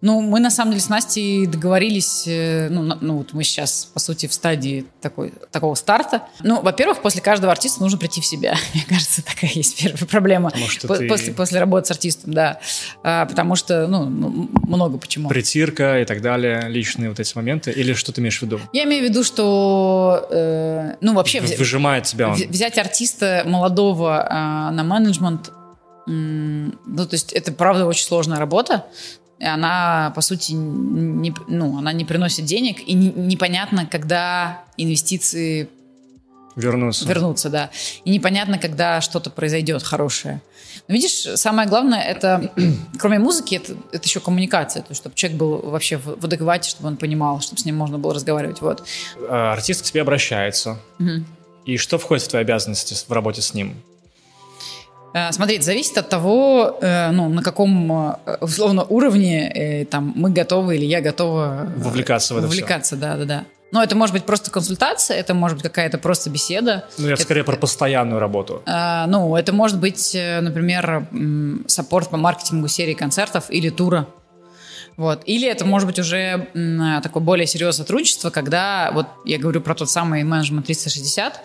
[0.00, 3.98] Ну, мы на самом деле с Настей договорились, э, ну, ну вот мы сейчас, по
[3.98, 6.22] сути, в стадии такой, такого старта.
[6.40, 8.54] Ну, во-первых, после каждого артиста нужно прийти в себя.
[8.74, 10.52] Мне кажется, такая есть первая проблема.
[10.86, 11.08] По- ты...
[11.08, 12.60] после, после работы с артистом, да.
[13.02, 14.06] А, потому что, ну,
[14.68, 15.28] много почему.
[15.28, 17.72] Притирка и так далее, личные вот эти моменты.
[17.72, 18.60] Или что ты имеешь в виду?
[18.72, 21.40] Я имею в виду, что, э, ну, вообще...
[21.40, 22.34] Выжимает тебя он.
[22.34, 25.50] Взять артиста молодого э, на менеджмент
[26.10, 28.86] ну, то есть это, правда, очень сложная работа
[29.40, 35.68] она, по сути, не, ну, она не приносит денег, и не, непонятно, когда инвестиции
[36.56, 37.06] вернутся.
[37.06, 37.70] вернутся, да.
[38.04, 40.40] И непонятно, когда что-то произойдет хорошее.
[40.88, 42.50] Но видишь, самое главное, это,
[42.98, 46.70] кроме музыки, это, это еще коммуникация, то, есть, чтобы человек был вообще в, в адеквате,
[46.70, 48.60] чтобы он понимал, чтобы с ним можно было разговаривать.
[48.60, 48.84] Вот.
[49.28, 50.78] А, артист к тебе обращается.
[50.98, 51.24] Угу.
[51.66, 53.76] И что входит в твои обязанности в работе с ним?
[55.14, 60.76] Э, смотри, зависит от того, э, ну, на каком, э, условно, уровне там, мы готовы
[60.76, 63.04] или я готова вовлекаться в это Вовлекаться, все.
[63.04, 63.44] да, да, да.
[63.70, 66.86] Но это может быть просто консультация, это может быть какая-то просто беседа.
[66.96, 68.62] Ну, я это, скорее про постоянную работу.
[68.64, 71.06] А, ну, это может быть, например,
[71.66, 74.06] саппорт по маркетингу серии концертов или тура.
[74.96, 75.20] Вот.
[75.26, 76.48] Или это может быть уже
[77.02, 81.40] такое более серьезное сотрудничество, когда, вот я говорю про тот самый менеджмент 360, Э,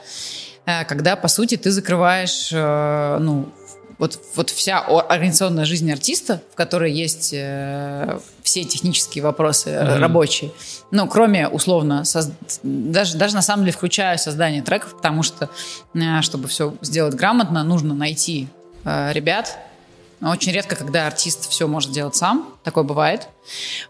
[0.65, 3.49] когда, по сути, ты закрываешь, э, ну,
[3.97, 9.99] вот, вот вся организационная жизнь артиста, в которой есть э, все технические вопросы mm-hmm.
[9.99, 10.51] рабочие,
[10.91, 12.29] ну, кроме, условно, соз...
[12.63, 15.49] даже, даже на самом деле включая создание треков, потому что,
[15.93, 18.47] э, чтобы все сделать грамотно, нужно найти
[18.83, 19.57] э, ребят,
[20.21, 23.27] очень редко, когда артист все может делать сам, такое бывает.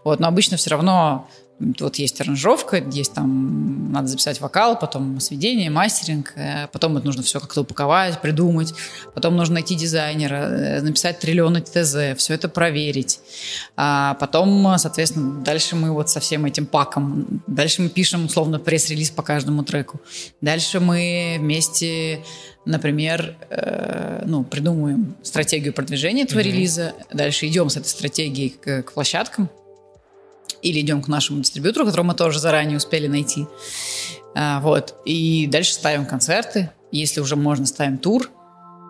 [0.02, 5.70] Вот, но обычно все равно вот есть аранжировка, есть там, надо записать вокал, потом сведение,
[5.70, 8.74] мастеринг, э, потом это нужно все как-то упаковать, придумать,
[9.14, 13.20] потом нужно найти дизайнера, э, написать триллионы ТЗ, все это проверить.
[13.76, 19.10] А потом, соответственно, дальше мы вот со всем этим паком, дальше мы пишем, условно, пресс-релиз
[19.10, 20.00] по каждому треку.
[20.40, 22.22] Дальше мы вместе
[22.66, 26.42] например, э, ну, придумываем стратегию продвижения этого mm-hmm.
[26.42, 29.50] релиза, дальше идем с этой стратегией к, к площадкам,
[30.64, 33.46] или идем к нашему дистрибьютору, которого мы тоже заранее успели найти.
[34.34, 34.94] А, вот.
[35.04, 36.70] И дальше ставим концерты.
[36.90, 38.24] Если уже можно, ставим тур.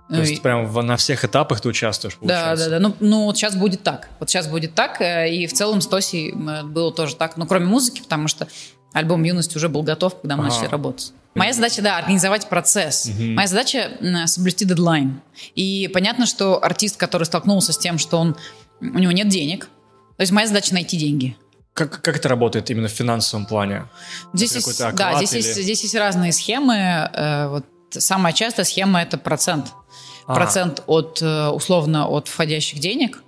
[0.08, 0.40] То ну, есть и...
[0.40, 2.64] прям на всех этапах ты участвуешь, получается?
[2.64, 2.88] Да, да, да.
[2.88, 4.08] Ну, ну, вот сейчас будет так.
[4.20, 5.00] Вот сейчас будет так.
[5.00, 7.36] Э, и в целом с Тоси э, было тоже так.
[7.36, 8.46] Ну, кроме музыки, потому что
[8.92, 10.54] альбом «Юность» уже был готов, когда мы ага.
[10.54, 11.12] начали работать.
[11.34, 13.06] Моя задача, да, организовать процесс.
[13.06, 13.22] Угу.
[13.32, 13.90] Моя задача
[14.26, 15.20] соблюсти дедлайн.
[15.56, 18.36] И понятно, что артист, который столкнулся с тем, что он,
[18.80, 19.68] у него нет денег,
[20.16, 21.36] то есть моя задача найти деньги.
[21.74, 23.86] Как, как это работает именно в финансовом плане?
[24.32, 25.38] Здесь есть, да, здесь, или...
[25.38, 26.76] есть, здесь есть разные схемы.
[26.76, 29.72] Э, вот самая частая схема это процент.
[30.26, 30.40] Ага.
[30.40, 33.24] Процент от э, условно от входящих денег.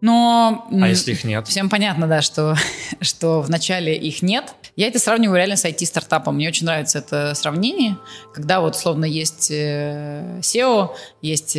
[0.00, 1.46] Но а если их нет?
[1.46, 2.56] Всем понятно, да, что,
[3.00, 4.54] что вначале их нет.
[4.74, 6.34] Я это сравниваю реально с IT-стартапом.
[6.34, 7.96] Мне очень нравится это сравнение,
[8.34, 11.56] когда вот словно есть э, SEO, есть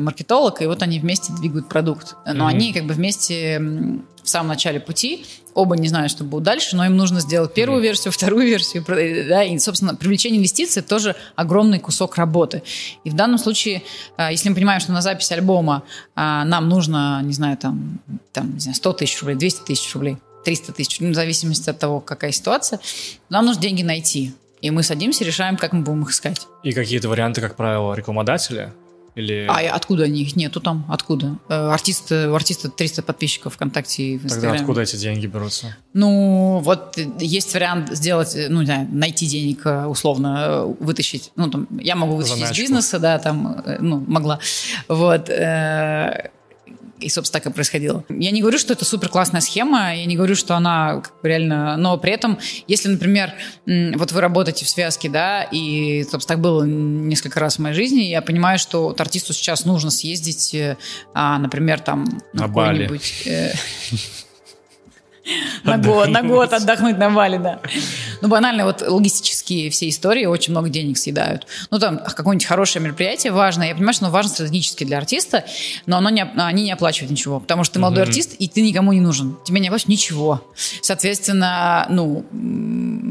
[0.00, 2.14] маркетолог, и вот они вместе двигают продукт.
[2.26, 2.48] Но mm-hmm.
[2.48, 3.58] они как бы вместе
[4.26, 7.80] в самом начале пути, оба не знают, что будет дальше, но им нужно сделать первую
[7.80, 8.84] версию, вторую версию,
[9.28, 12.62] да, и, собственно, привлечение инвестиций– тоже огромный кусок работы.
[13.04, 13.82] И в данном случае,
[14.16, 15.84] а, если мы понимаем, что на запись альбома
[16.14, 18.00] а, нам нужно, не знаю, там,
[18.32, 21.78] там не знаю, 100 тысяч рублей, 200 тысяч рублей, 300 тысяч, ну, в зависимости от
[21.78, 22.80] того, какая ситуация,
[23.30, 24.34] нам нужно деньги найти.
[24.60, 26.46] И мы садимся, решаем, как мы будем их искать.
[26.64, 28.74] И какие-то варианты, как правило, рекламодателя–
[29.16, 29.46] или...
[29.48, 30.84] А откуда они их нету там?
[30.88, 31.38] Откуда?
[31.48, 34.58] Э, артист, у артиста 300 подписчиков ВКонтакте и в Инстаграме.
[34.58, 35.74] Тогда откуда эти деньги берутся?
[35.94, 41.32] Ну, вот есть вариант сделать, ну, не знаю, найти денег э, условно, э, вытащить.
[41.34, 42.54] Ну, там, я могу вытащить Заначку.
[42.54, 44.38] из бизнеса, да, там, ну, могла.
[44.88, 45.30] Вот.
[47.00, 48.04] И, собственно, так и происходило.
[48.08, 51.28] Я не говорю, что это супер классная схема, я не говорю, что она как бы
[51.28, 51.76] реально...
[51.76, 53.32] Но при этом, если, например,
[53.66, 58.00] вот вы работаете в связке, да, и, собственно, так было несколько раз в моей жизни,
[58.02, 60.76] я понимаю, что вот артисту сейчас нужно съездить, э,
[61.12, 62.06] а, например, там...
[62.32, 63.00] На Бали.
[65.64, 67.60] На год, на год отдохнуть на Бали, да.
[68.20, 71.46] Ну, банально, вот логистические все истории очень много денег съедают.
[71.70, 73.68] Ну, там, какое-нибудь хорошее мероприятие важное.
[73.68, 75.44] Я понимаю, что оно важно стратегически для артиста,
[75.86, 78.08] но оно не, они не оплачивают ничего, потому что ты молодой mm-hmm.
[78.08, 79.36] артист, и ты никому не нужен.
[79.44, 80.42] Тебе не оплачивают ничего.
[80.82, 82.24] Соответственно, ну,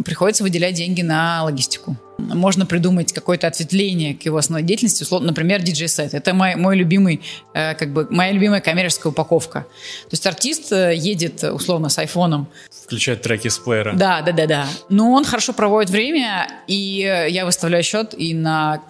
[0.05, 1.97] приходится выделять деньги на логистику
[2.33, 6.13] можно придумать какое-то ответвление к его основной деятельности, условно, например, диджей-сет.
[6.13, 7.21] Это мой, мой любимый,
[7.53, 9.61] э, как бы, моя любимая коммерческая упаковка.
[9.61, 12.47] То есть артист э, едет, условно, с айфоном.
[12.85, 13.93] Включает треки с плеера.
[13.93, 14.67] Да, да, да, да.
[14.89, 18.81] Но он хорошо проводит время, и я выставляю счет и на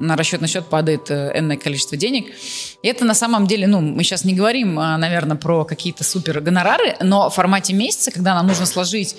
[0.00, 2.26] на расчетный счет падает э, энное количество денег.
[2.82, 6.40] И это на самом деле, ну, мы сейчас не говорим, а, наверное, про какие-то супер
[6.40, 9.14] гонорары, но в формате месяца, когда нам нужно сложить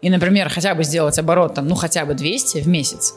[0.00, 3.14] и, например, хотя бы сделать оборот, там, ну, хотя бы 200 в месяц.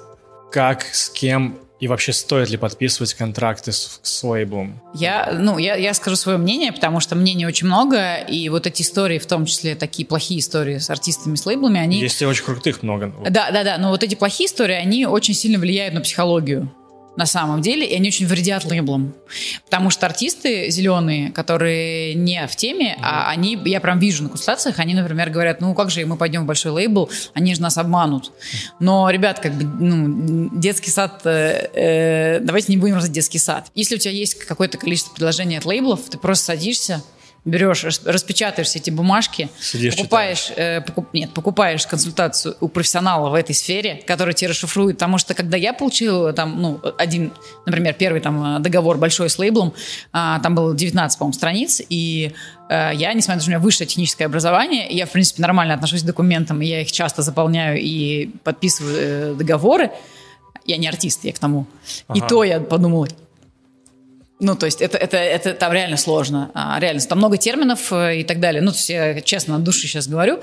[0.51, 4.81] Как, с кем и вообще стоит ли подписывать контракты с, с лейблом?
[4.93, 8.81] Я, ну, я, я скажу свое мнение, потому что мнений очень много, и вот эти
[8.81, 11.99] истории, в том числе такие плохие истории с артистами, с лейблами, они...
[11.99, 13.13] Есть и очень крутых много.
[13.29, 16.71] Да, да, да, но вот эти плохие истории, они очень сильно влияют на психологию
[17.15, 19.13] на самом деле, и они очень вредят лейблам.
[19.65, 23.01] Потому что артисты зеленые, которые не в теме, mm-hmm.
[23.01, 26.43] а они, я прям вижу на консультациях, они, например, говорят, ну как же мы пойдем
[26.43, 28.31] в большой лейбл, они же нас обманут.
[28.79, 33.67] Но, ребят, как бы, ну, детский сад, э, э, давайте не будем раздать детский сад.
[33.75, 37.03] Если у тебя есть какое-то количество предложений от лейблов, ты просто садишься,
[37.45, 43.35] берешь, распечатаешь все эти бумажки, Сидишь, покупаешь, э, покуп, нет, покупаешь консультацию у профессионала в
[43.35, 47.31] этой сфере, который тебе расшифрует, потому что когда я получила там, ну, один,
[47.65, 49.73] например, первый там договор большой с лейблом,
[50.11, 52.33] а, там было 19, по-моему, страниц, и
[52.69, 55.75] э, я, несмотря на то, что у меня высшее техническое образование, я, в принципе, нормально
[55.75, 59.91] отношусь к документам, и я их часто заполняю и подписываю э, договоры,
[60.65, 61.67] я не артист, я к тому.
[62.07, 62.17] Ага.
[62.17, 63.07] И то я подумала,
[64.39, 66.51] ну, то есть это, это, это там реально сложно.
[66.53, 68.61] А, реально, там много терминов э, и так далее.
[68.61, 70.41] Ну, то есть я честно от души сейчас говорю.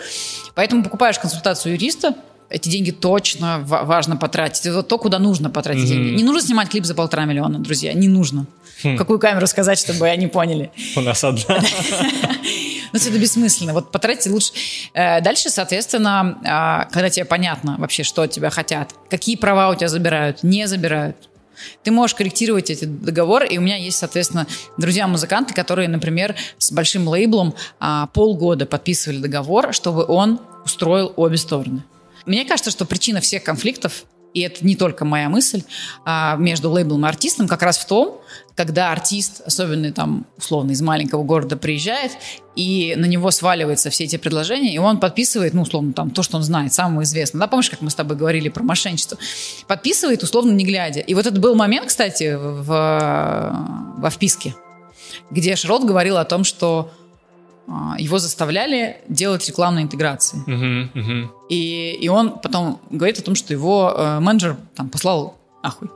[0.54, 2.14] Поэтому покупаешь консультацию юриста,
[2.48, 4.66] эти деньги точно важно потратить.
[4.66, 5.86] Это то, куда нужно потратить mm-hmm.
[5.86, 6.16] деньги.
[6.16, 8.46] Не нужно снимать клип за полтора миллиона, друзья, не нужно.
[8.82, 8.96] Хм.
[8.96, 10.70] Какую камеру сказать, чтобы они поняли?
[10.96, 11.60] У нас одна.
[12.92, 13.72] Ну, это бессмысленно.
[13.72, 14.52] Вот потратьте лучше.
[14.92, 19.74] Э, дальше, соответственно, а, когда тебе понятно вообще, что от тебя хотят, какие права у
[19.74, 21.16] тебя забирают, не забирают,
[21.82, 24.46] ты можешь корректировать эти договоры, и у меня есть, соответственно,
[24.78, 31.84] друзья-музыканты, которые, например, с большим лейблом а, полгода подписывали договор, чтобы он устроил обе стороны.
[32.26, 35.62] Мне кажется, что причина всех конфликтов и это не только моя мысль,
[36.04, 38.20] а, между лейблом и артистом как раз в том,
[38.54, 42.12] когда артист, особенно там, условно, из маленького города приезжает,
[42.54, 46.36] и на него сваливаются все эти предложения, и он подписывает, ну, условно, там, то, что
[46.36, 47.40] он знает, самое известное.
[47.40, 49.18] Да, помнишь, как мы с тобой говорили про мошенничество?
[49.66, 51.00] Подписывает, условно, не глядя.
[51.00, 52.66] И вот это был момент, кстати, в,
[53.96, 54.54] во вписке,
[55.30, 56.90] где Шрот говорил о том, что
[57.68, 60.38] а, его заставляли делать рекламные интеграции.
[60.46, 61.28] Uh-huh, uh-huh.
[61.48, 65.88] И, и он потом говорит о том, что его э, менеджер там послал ахуй.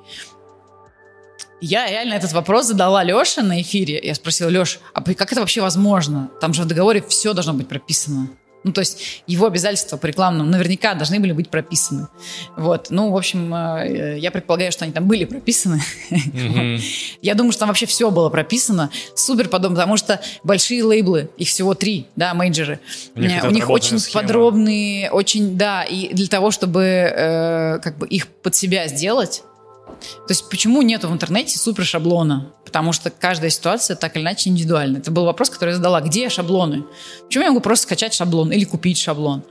[1.60, 4.00] Я реально этот вопрос задала Леше на эфире.
[4.02, 6.30] Я спросила, Леш, а как это вообще возможно?
[6.40, 8.28] Там же в договоре все должно быть прописано.
[8.66, 12.08] Ну, то есть его обязательства по рекламным наверняка должны были быть прописаны.
[12.56, 12.88] Вот.
[12.90, 15.80] Ну, в общем, э, я предполагаю, что они там были прописаны.
[17.22, 18.90] Я думаю, что там вообще все было прописано.
[19.14, 22.80] Супер подобно, потому что большие лейблы, их всего три, да, мейджеры.
[23.14, 28.08] У них, у них очень подробные, очень, да, и для того, чтобы э, как бы
[28.08, 29.44] их под себя сделать,
[30.00, 32.52] то есть почему нету в интернете супер шаблона?
[32.64, 34.98] Потому что каждая ситуация так или иначе индивидуальна.
[34.98, 36.00] Это был вопрос, который я задала.
[36.00, 36.84] Где шаблоны?
[37.26, 39.44] Почему я могу просто скачать шаблон или купить шаблон?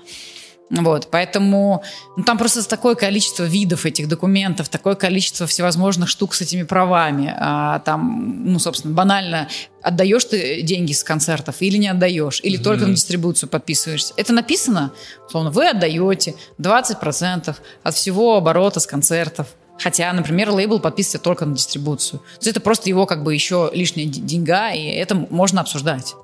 [0.72, 1.84] Вот, поэтому
[2.18, 7.36] ну, там просто такое количество видов этих документов, такое количество всевозможных штук с этими правами.
[7.38, 9.48] А, там, ну, собственно, банально,
[9.84, 12.64] отдаешь ты деньги с концертов или не отдаешь, или mm-hmm.
[12.64, 14.14] только на дистрибуцию подписываешься.
[14.18, 14.92] Это написано,
[15.30, 19.48] словно вы отдаете 20% от всего оборота с концертов.
[19.80, 22.20] Хотя, например, лейбл подписывается только на дистрибуцию.
[22.20, 26.16] То есть это просто его как бы еще лишняя деньга, и это можно обсуждать.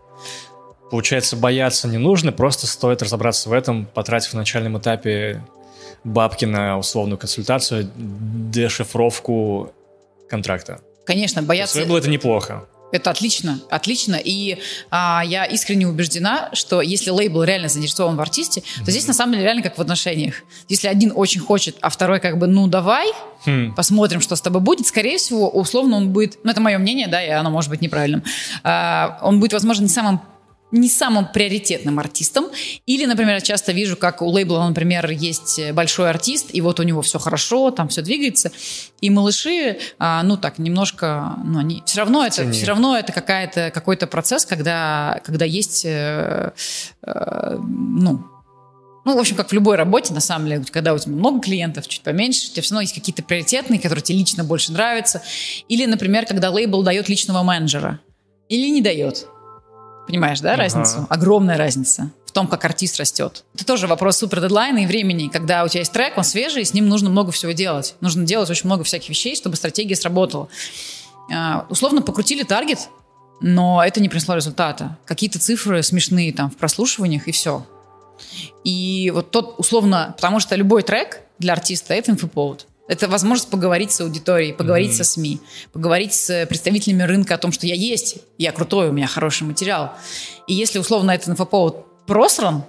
[0.89, 5.41] Получается, бояться не нужно, просто стоит разобраться в этом, потратив в начальном этапе
[6.03, 9.71] бабки на условную консультацию, дешифровку
[10.29, 10.81] контракта.
[11.05, 11.77] Конечно, бояться...
[11.77, 12.65] лейбл это неплохо.
[12.91, 14.15] Это отлично, отлично.
[14.15, 14.57] И
[14.89, 18.85] а, я искренне убеждена, что если лейбл реально заинтересован в артисте, mm-hmm.
[18.85, 20.35] то здесь на самом деле реально как в отношениях.
[20.67, 23.11] Если один очень хочет, а второй как бы, ну давай,
[23.45, 23.73] mm.
[23.75, 27.23] посмотрим, что с тобой будет, скорее всего, условно он будет, ну это мое мнение, да,
[27.23, 28.23] и оно может быть неправильным,
[28.63, 30.21] а, он будет, возможно, не самым
[30.71, 32.47] не самым приоритетным артистом.
[32.85, 36.83] Или, например, я часто вижу, как у лейбла, например, есть большой артист, и вот у
[36.83, 38.51] него все хорошо, там все двигается,
[39.01, 43.71] и малыши, а, ну так, немножко, ну они, все равно это, все равно это какая-то,
[43.73, 46.51] какой-то процесс, когда, когда есть, э,
[47.03, 48.23] э, ну,
[49.03, 51.87] ну, в общем, как в любой работе, на самом деле, когда у тебя много клиентов,
[51.87, 55.23] чуть поменьше, у тебя все равно есть какие-то приоритетные, которые тебе лично больше нравятся.
[55.67, 57.99] Или, например, когда лейбл дает личного менеджера.
[58.47, 59.27] Или не дает.
[60.11, 60.63] Понимаешь, да, ага.
[60.63, 61.07] разницу?
[61.09, 63.43] Огромная разница в том, как артист растет.
[63.53, 65.27] Это тоже вопрос супер дедлайна и времени.
[65.27, 67.95] Когда у тебя есть трек, он свежий, с ним нужно много всего делать.
[67.99, 70.47] Нужно делать очень много всяких вещей, чтобы стратегия сработала.
[71.29, 72.89] Uh, условно покрутили таргет,
[73.41, 74.97] но это не принесло результата.
[75.05, 77.65] Какие-то цифры смешные там в прослушиваниях и все.
[78.63, 82.67] И вот тот условно, потому что любой трек для артиста это инфоповод.
[82.91, 85.03] Это возможность поговорить с аудиторией, поговорить mm-hmm.
[85.03, 85.39] со СМИ,
[85.71, 89.93] поговорить с представителями рынка о том, что я есть, я крутой, у меня хороший материал.
[90.45, 92.65] И если условно этот инфоповод просран,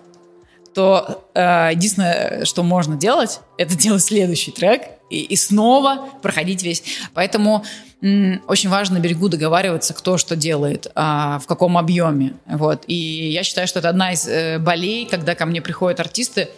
[0.75, 6.85] то э, единственное, что можно делать, это делать следующий трек и, и снова проходить весь.
[7.15, 7.65] Поэтому
[8.01, 12.35] м, очень важно на берегу договариваться, кто что делает, а, в каком объеме.
[12.47, 12.85] Вот.
[12.87, 16.49] И я считаю, что это одна из э, болей, когда ко мне приходят артисты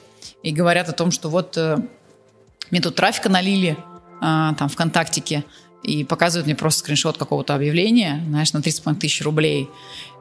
[0.42, 1.78] и говорят о том, что вот э,
[2.70, 3.76] мне тут трафика налили
[4.20, 5.44] а, там ВКонтактике,
[5.84, 9.68] и показывают мне просто скриншот какого-то объявления, знаешь, на 30 тысяч рублей,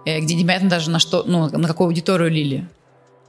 [0.05, 2.67] э, где непонятно даже на что, ну, на какую аудиторию лили.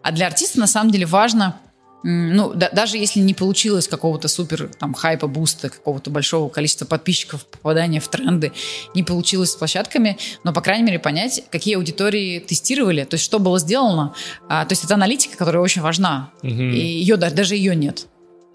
[0.02, 1.60] А для артиста на самом деле важно,
[2.02, 7.46] ну, да, даже если не получилось какого-то супер там хайпа, буста, какого-то большого количества подписчиков,
[7.46, 8.52] попадания в тренды,
[8.94, 13.38] не получилось с площадками, но, по крайней мере, понять, какие аудитории тестировали, то есть что
[13.38, 14.12] было сделано.
[14.48, 16.50] А, то есть это аналитика, которая очень важна, угу.
[16.50, 18.06] и ее, даже ее нет.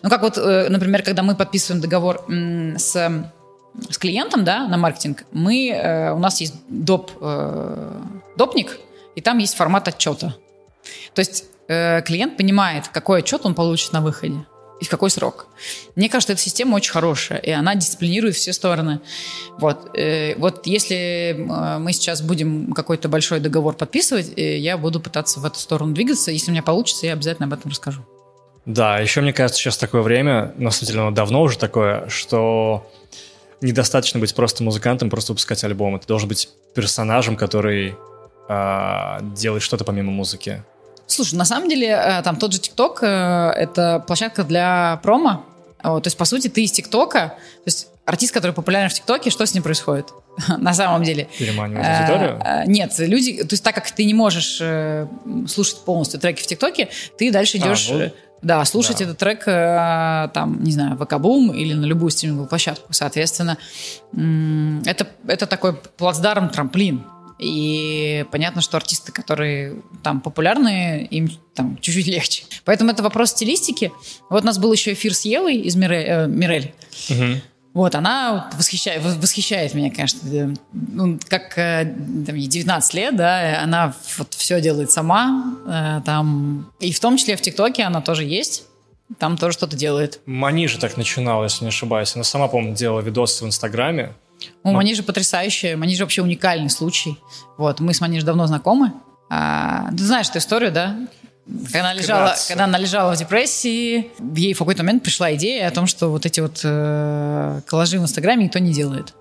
[0.01, 2.25] Ну, как вот, э, например, когда мы подписываем договор
[2.77, 2.95] с
[3.89, 8.01] с клиентом, да, на маркетинг, мы, э, у нас есть доп, э,
[8.35, 8.79] допник,
[9.15, 10.35] и там есть формат отчета.
[11.13, 14.43] То есть клиент понимает, какой отчет он получит на выходе
[14.81, 15.45] и в какой срок.
[15.95, 19.01] Мне кажется, эта система очень хорошая, и она дисциплинирует все стороны.
[19.59, 19.95] Вот,
[20.37, 21.35] вот если
[21.79, 26.31] мы сейчас будем какой-то большой договор подписывать, я буду пытаться в эту сторону двигаться.
[26.31, 28.01] Если у меня получится, я обязательно об этом расскажу.
[28.65, 32.89] Да, еще мне кажется, сейчас такое время, на самом деле, оно давно уже такое, что
[33.61, 35.99] недостаточно быть просто музыкантом, просто выпускать альбом.
[35.99, 37.95] Ты должен быть персонажем, который
[38.47, 40.63] э, делает что-то помимо музыки.
[41.07, 43.05] Слушай, на самом деле, э, там тот же ТикТок э,—
[43.57, 45.45] это площадка для промо.
[45.81, 49.45] То есть, по сути, ты из ТикТока, то есть артист, который популярен в ТикТоке, что
[49.45, 50.07] с ним происходит?
[50.57, 51.27] на самом деле.
[51.37, 52.41] Переманивать аудиторию?
[52.43, 54.61] Э, нет, люди, то есть так как ты не можешь
[55.49, 57.89] слушать полностью треки в ТикТоке, ты дальше идешь...
[57.91, 58.11] А, ну
[58.41, 59.05] да, слушать да.
[59.05, 62.93] этот трек, э, там, не знаю, в Акабум или на любую стриминговую площадку.
[62.93, 63.57] Соответственно,
[64.13, 67.03] это, это такой плацдарм, трамплин.
[67.39, 72.43] И понятно, что артисты, которые там популярны, им там чуть-чуть легче.
[72.65, 73.91] Поэтому это вопрос стилистики.
[74.29, 76.73] Вот у нас был еще эфир с Евой из Мире, э, Мирель.
[77.09, 77.41] Угу.
[77.73, 80.19] Вот, она восхищает, восхищает меня, конечно.
[80.73, 81.85] Ну, как э,
[82.25, 85.55] там, ей 19 лет, да, она вот все делает сама.
[85.67, 88.63] Э, там, и в том числе в ТикТоке она тоже есть.
[89.17, 90.19] Там тоже что-то делает.
[90.25, 92.15] Мани же так начинала, если не ошибаюсь.
[92.15, 94.13] Она сама, по-моему, делала видосы в Инстаграме.
[94.63, 94.73] Ну, Но...
[94.73, 95.77] Мани же потрясающая.
[95.77, 97.17] Мани же вообще уникальный случай.
[97.57, 98.93] Вот, мы с Мани же давно знакомы.
[99.29, 100.95] А, ты знаешь эту историю, да?
[101.65, 105.71] Когда она, лежала, когда она лежала в депрессии, ей в какой-то момент пришла идея о
[105.71, 109.15] том, что вот эти вот э, коллажи в Инстаграме никто не делает.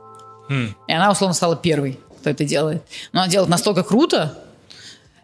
[0.48, 0.74] Хм.
[0.86, 2.82] И она, условно, стала первой, кто это делает.
[3.12, 4.36] Но она делает настолько круто,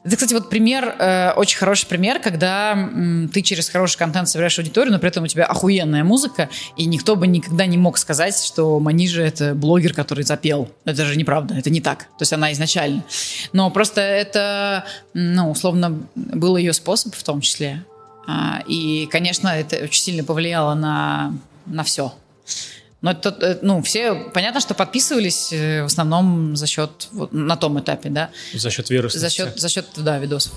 [0.04, 4.58] это, кстати, вот пример, э, очень хороший пример, когда м, ты через хороший контент собираешь
[4.58, 8.38] аудиторию, но при этом у тебя охуенная музыка, и никто бы никогда не мог сказать,
[8.38, 10.70] что Манижа— это блогер, который запел.
[10.84, 12.00] Это же неправда, это не так.
[12.18, 13.02] То есть она изначально.
[13.54, 17.82] Но просто это, ну, условно, был ее способ в том числе.
[18.26, 21.32] А, и, конечно, это очень сильно повлияло на,
[21.64, 22.12] на все.
[23.04, 27.54] Но это, э, ну, все, понятно, что подписывались э, в основном за счет, вот, на
[27.54, 28.30] том этапе, да.
[28.54, 29.18] За счет вируса.
[29.18, 30.54] За счет, за счет, да, видосов.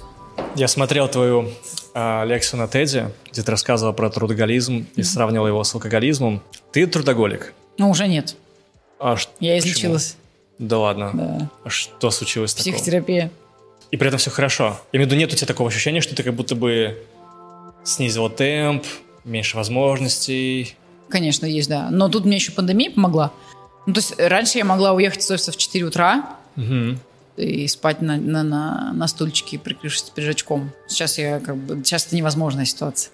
[0.55, 1.51] Я смотрел твою
[1.93, 4.87] э, лекцию на Теди, где ты рассказывала про трудоголизм mm-hmm.
[4.95, 6.41] и сравнивала его с алкоголизмом.
[6.71, 7.53] Ты трудоголик?
[7.77, 8.37] Ну, уже нет.
[8.97, 10.15] А Я излечилась.
[10.57, 11.11] Да ладно?
[11.13, 11.49] Да.
[11.65, 13.23] А что случилось Психотерапия.
[13.23, 13.41] такого?
[13.91, 14.79] И при этом все хорошо.
[14.93, 16.97] Я имею в виду, нет у тебя такого ощущения, что ты как будто бы
[17.83, 18.85] снизила темп,
[19.25, 20.77] меньше возможностей,
[21.09, 21.89] Конечно, есть, да.
[21.89, 23.31] Но тут мне еще пандемия помогла.
[23.85, 26.97] Ну, то есть раньше я могла уехать из офиса в 4 утра угу.
[27.37, 30.71] и спать на, на, на, на стульчике, прикрывшись пиджачком.
[30.87, 31.83] Сейчас я как бы...
[31.83, 33.11] Сейчас это невозможная ситуация.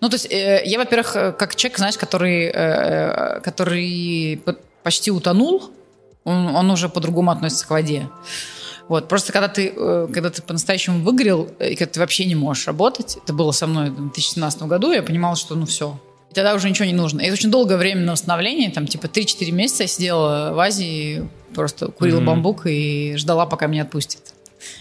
[0.00, 4.40] Ну, то есть э, я, во-первых, э, как человек, знаешь, который, э, э который
[4.82, 5.70] почти утонул,
[6.24, 8.08] он, он уже по-другому относится к воде.
[8.88, 9.08] Вот.
[9.08, 13.18] Просто когда ты, э, когда ты по-настоящему выгорел, и когда ты вообще не можешь работать,
[13.22, 15.98] это было со мной в 2017 году, я понимала, что ну все,
[16.34, 17.20] и тогда уже ничего не нужно.
[17.20, 21.28] И это очень долгое время на восстановление, там типа 3-4 месяца я сидела в Азии,
[21.54, 22.24] просто курила mm-hmm.
[22.24, 24.34] бамбук и ждала, пока меня отпустят.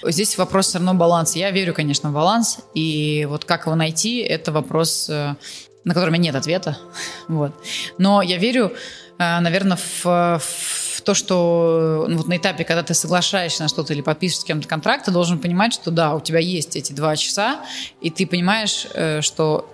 [0.04, 1.38] Здесь вопрос все равно баланса.
[1.38, 5.36] Я верю, конечно, в баланс, и вот как его найти, это вопрос, э,
[5.84, 6.80] на который у меня нет ответа.
[7.28, 7.54] Вот.
[8.00, 8.74] Но я верю,
[9.20, 13.94] э, наверное, в, в то, что ну, вот на этапе, когда ты соглашаешься на что-то
[13.94, 17.16] или подписываешь с кем-то контракт, ты должен понимать, что да, у тебя есть эти два
[17.16, 17.60] часа,
[18.02, 19.70] и ты понимаешь, э, что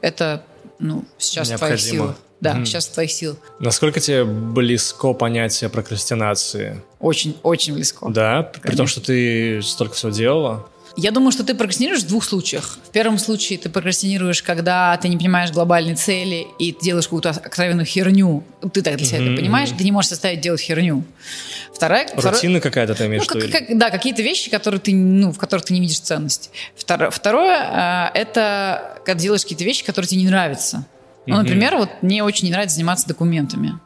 [0.00, 0.44] это
[0.84, 1.78] ну, сейчас Необходимо.
[1.78, 2.14] твоих сил.
[2.42, 2.66] Да, mm.
[2.66, 3.38] сейчас твоих сил.
[3.58, 6.82] Насколько тебе близко понятие прокрастинации?
[7.00, 8.06] Очень, очень близко.
[8.10, 8.42] Да?
[8.42, 8.60] Конечно.
[8.62, 10.68] При том, что ты столько всего делала?
[10.96, 12.78] Я думаю, что ты прокрастинируешь в двух случаях.
[12.88, 17.30] В первом случае ты прокрастинируешь, когда ты не понимаешь глобальной цели и ты делаешь какую-то
[17.30, 18.44] откровенную херню.
[18.72, 19.32] Ты так для себя mm-hmm.
[19.32, 21.04] это понимаешь, ты не можешь заставить делать херню.
[21.74, 22.06] Вторая...
[22.14, 25.38] Рутина второй, какая-то ты имеешь ну, как, как, Да, какие-то вещи, которые ты, ну, в
[25.38, 26.50] которых ты не видишь ценности.
[26.76, 30.86] Второе, второе э, это когда делаешь какие-то вещи, которые тебе не нравятся.
[31.26, 31.38] Ну, mm-hmm.
[31.38, 33.80] например, вот мне очень не нравится заниматься документами.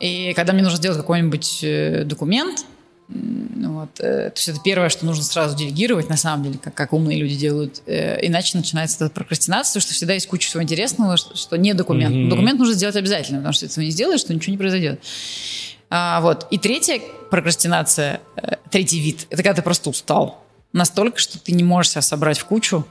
[0.00, 2.64] И когда мне нужно сделать какой-нибудь э, документ,
[3.08, 4.00] вот.
[4.00, 7.18] Э, то есть это первое, что нужно сразу делегировать, на самом деле, как, как умные
[7.18, 7.82] люди делают.
[7.86, 12.14] Э, иначе начинается эта прокрастинация, что всегда есть куча всего интересного, что, что не документ.
[12.14, 12.28] Mm-hmm.
[12.28, 15.00] Документ нужно сделать обязательно, потому что если ты не сделаешь, то ничего не произойдет.
[15.88, 16.46] А, вот.
[16.50, 17.00] И третья
[17.30, 20.42] прокрастинация, э, третий вид, это когда ты просто устал.
[20.72, 22.84] Настолько, что ты не можешь себя собрать в кучу,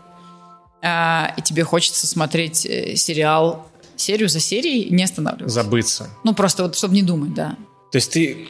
[0.81, 5.63] а, и тебе хочется смотреть сериал серию за серией, не останавливаться.
[5.63, 6.09] Забыться.
[6.23, 7.55] Ну, просто вот, чтобы не думать, да.
[7.91, 8.49] То есть ты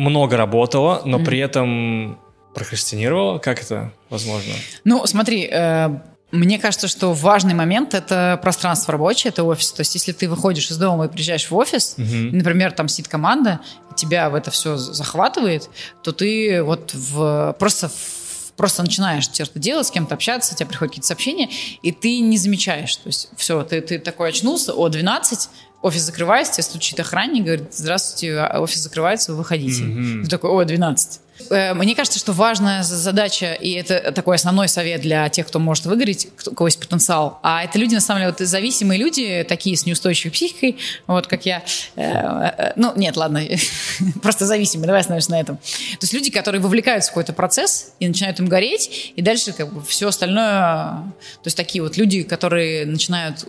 [0.00, 1.24] много работала, но mm-hmm.
[1.24, 2.18] при этом
[2.54, 3.38] прокрастинировала?
[3.38, 4.52] Как это возможно?
[4.84, 5.88] Ну, смотри, э,
[6.32, 9.72] мне кажется, что важный момент это пространство рабочее, это офис.
[9.72, 12.30] То есть, если ты выходишь из дома и приезжаешь в офис, mm-hmm.
[12.32, 13.60] например, там сидит команда,
[13.96, 15.68] тебя в это все захватывает,
[16.02, 18.20] то ты вот в, просто в
[18.60, 21.48] просто начинаешь что-то делать, с кем-то общаться, тебе приходят какие-то сообщения,
[21.80, 22.94] и ты не замечаешь.
[22.96, 25.48] То есть все, ты, ты такой очнулся, о, 12,
[25.82, 29.84] офис закрывается, тебе стучит охранник, говорит, здравствуйте, а, офис закрывается, выходите.
[29.84, 30.22] Mm-hmm.
[30.22, 31.20] Ты такой, о, 12.
[31.50, 35.86] Э, мне кажется, что важная задача, и это такой основной совет для тех, кто может
[35.86, 39.76] выгореть, у кого есть потенциал, а это люди, на самом деле, вот зависимые люди, такие
[39.76, 40.76] с неустойчивой психикой,
[41.06, 41.62] вот как я.
[41.96, 43.42] Э, э, ну, нет, ладно,
[44.22, 45.56] просто зависимые, давай остановимся на этом.
[45.56, 49.72] То есть люди, которые вовлекаются в какой-то процесс и начинают им гореть, и дальше как
[49.72, 53.46] бы все остальное, то есть такие вот люди, которые начинают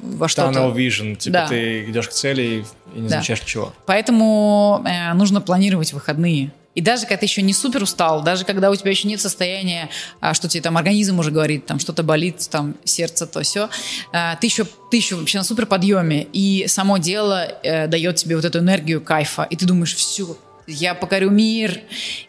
[0.00, 0.50] во что-то...
[0.50, 1.48] Tunnel vision, типа да.
[1.48, 2.64] ты идешь к цели
[2.94, 3.46] и не замечаешь да.
[3.46, 3.72] чего.
[3.86, 6.52] Поэтому э, нужно планировать выходные.
[6.74, 9.90] И даже когда ты еще не супер устал, даже когда у тебя еще нет состояния,
[10.20, 13.68] а, что тебе там организм уже говорит, там что-то болит, там сердце, то все,
[14.12, 18.36] а, ты еще, ты еще вообще на супер подъеме, и само дело э, дает тебе
[18.36, 21.80] вот эту энергию кайфа, и ты думаешь, все, я покорю мир,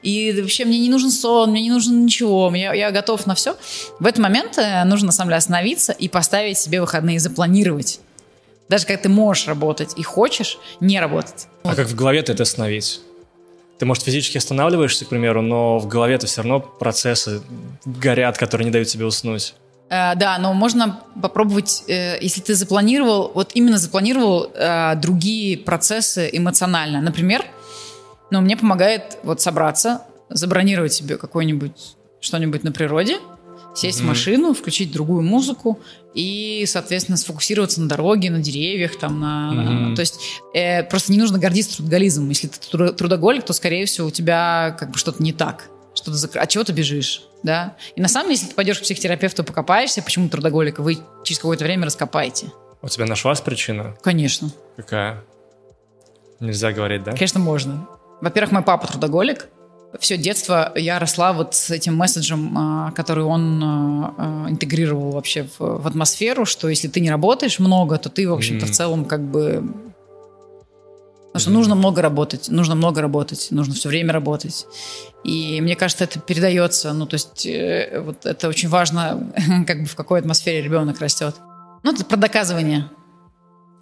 [0.02, 3.56] и вообще мне не нужен сон, мне не нужен ничего, я, я готов на все.
[4.00, 8.00] В этот момент э, нужно на самом деле остановиться и поставить себе выходные, запланировать.
[8.68, 11.48] Даже когда ты можешь работать и хочешь не работать.
[11.64, 11.78] А вот.
[11.78, 13.02] как в голове ты это остановить?
[13.84, 17.42] Ты, может, физически останавливаешься, к примеру, но в голове-то все равно процессы
[17.84, 19.56] горят, которые не дают тебе уснуть.
[19.90, 26.30] Э, да, но можно попробовать, э, если ты запланировал, вот именно запланировал э, другие процессы
[26.32, 27.02] эмоционально.
[27.02, 27.44] Например,
[28.32, 33.20] ну, мне помогает вот собраться, забронировать себе какое-нибудь что-нибудь на природе–
[33.76, 34.04] сесть mm-hmm.
[34.04, 35.80] в машину, включить другую музыку
[36.14, 39.96] и, соответственно, сфокусироваться на дороге, на деревьях, там, на, mm-hmm.
[39.96, 40.20] то есть
[40.54, 42.30] э, просто не нужно гордиться трудоголизмом.
[42.30, 46.40] Если ты трудоголик, то, скорее всего, у тебя как бы что-то не так, что-то закр...
[46.40, 47.76] от чего ты бежишь, да?
[47.96, 51.64] И на самом деле, если ты пойдешь к психотерапевту, покопаешься, почему трудоголик, вы через какое-то
[51.64, 52.52] время раскопаете.
[52.82, 53.96] У тебя нашлась причина?
[54.02, 54.52] Конечно.
[54.76, 55.24] Какая?
[56.40, 57.14] Нельзя говорить, да?
[57.14, 57.88] Конечно, можно.
[58.20, 59.48] Во-первых, мой папа трудоголик,
[60.00, 65.48] все детство я росла вот с этим месседжем, а, который он а, а, интегрировал вообще
[65.58, 68.70] в, в атмосферу, что если ты не работаешь много, то ты, в общем-то, mm-hmm.
[68.70, 69.64] в целом как бы...
[71.28, 71.54] Потому что mm-hmm.
[71.54, 74.68] нужно много работать, нужно много работать, нужно все время работать.
[75.24, 79.34] И мне кажется, это передается, ну, то есть э, вот это очень важно,
[79.68, 81.36] как бы в какой атмосфере ребенок растет.
[81.84, 82.90] Ну, это про доказывание.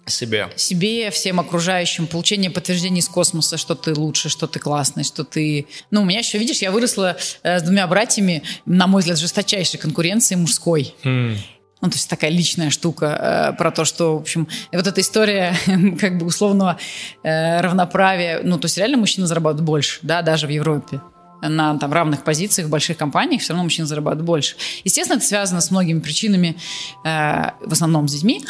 [0.06, 0.48] Себе.
[0.56, 2.06] Себе, всем окружающим.
[2.06, 5.66] Получение подтверждений из космоса, что ты лучше, что ты классный, что ты...
[5.90, 9.78] Ну, у меня еще, видишь, я выросла э, с двумя братьями, на мой взгляд, жесточайшей
[9.78, 10.94] конкуренции мужской.
[11.04, 11.36] Mm.
[11.80, 15.54] Ну, то есть такая личная штука э, про то, что, в общем, вот эта история
[16.00, 16.78] как бы условного
[17.22, 21.00] э, равноправия, ну, то есть реально мужчина зарабатывает больше, да, даже в Европе
[21.48, 24.56] на там, равных позициях в больших компаниях, все равно мужчины зарабатывают больше.
[24.84, 26.56] Естественно, это связано с многими причинами,
[27.04, 28.44] э, в основном с детьми,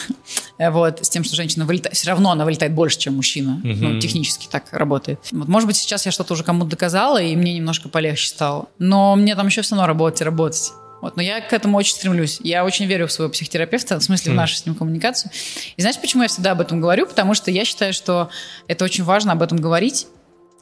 [0.59, 3.75] э, вот, с тем, что женщина вылетает, все равно она вылетает больше, чем мужчина, угу.
[3.75, 5.21] ну, технически так работает.
[5.33, 9.17] Вот, может быть, сейчас я что-то уже кому-то доказала, и мне немножко полегче стало, но
[9.17, 10.73] мне там еще все равно работать и работать.
[11.03, 12.39] Вот, но я к этому очень стремлюсь.
[12.45, 15.33] Я очень верю в своего психотерапевта, в смысле в нашу с ним коммуникацию.
[15.77, 17.07] И знаешь, почему я всегда об этом говорю?
[17.07, 18.31] Потому что я считаю, что
[18.69, 20.07] это очень важно об этом говорить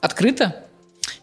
[0.00, 0.64] открыто,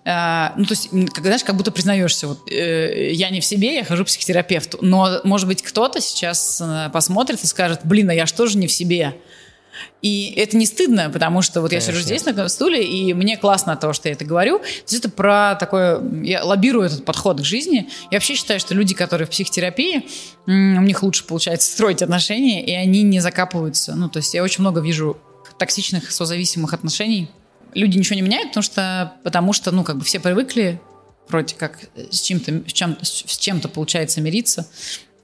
[0.10, 3.76] а, ну, то есть, когда, знаешь, как будто признаешься, вот, э, я не в себе,
[3.76, 4.78] я хожу к психотерапевту.
[4.82, 8.68] Но, может быть, кто-то сейчас э, посмотрит и скажет, блин, а я что же не
[8.68, 9.16] в себе?
[10.02, 11.92] И это не стыдно, потому что вот Конечно.
[11.92, 14.60] я сижу здесь на стуле, и мне классно от того, что я это говорю.
[14.60, 16.02] То есть это про такое...
[16.24, 17.90] Я лоббирую этот подход к жизни.
[18.10, 20.08] Я вообще считаю, что люди, которые в психотерапии,
[20.46, 23.94] у них лучше получается строить отношения, и они не закапываются.
[23.94, 25.18] Ну, то есть я очень много вижу
[25.58, 27.30] токсичных созависимых отношений,
[27.78, 30.82] люди ничего не меняют, потому что, потому что, ну, как бы все привыкли
[31.30, 34.68] вроде как с чем-то, с чем, с чем-то получается мириться.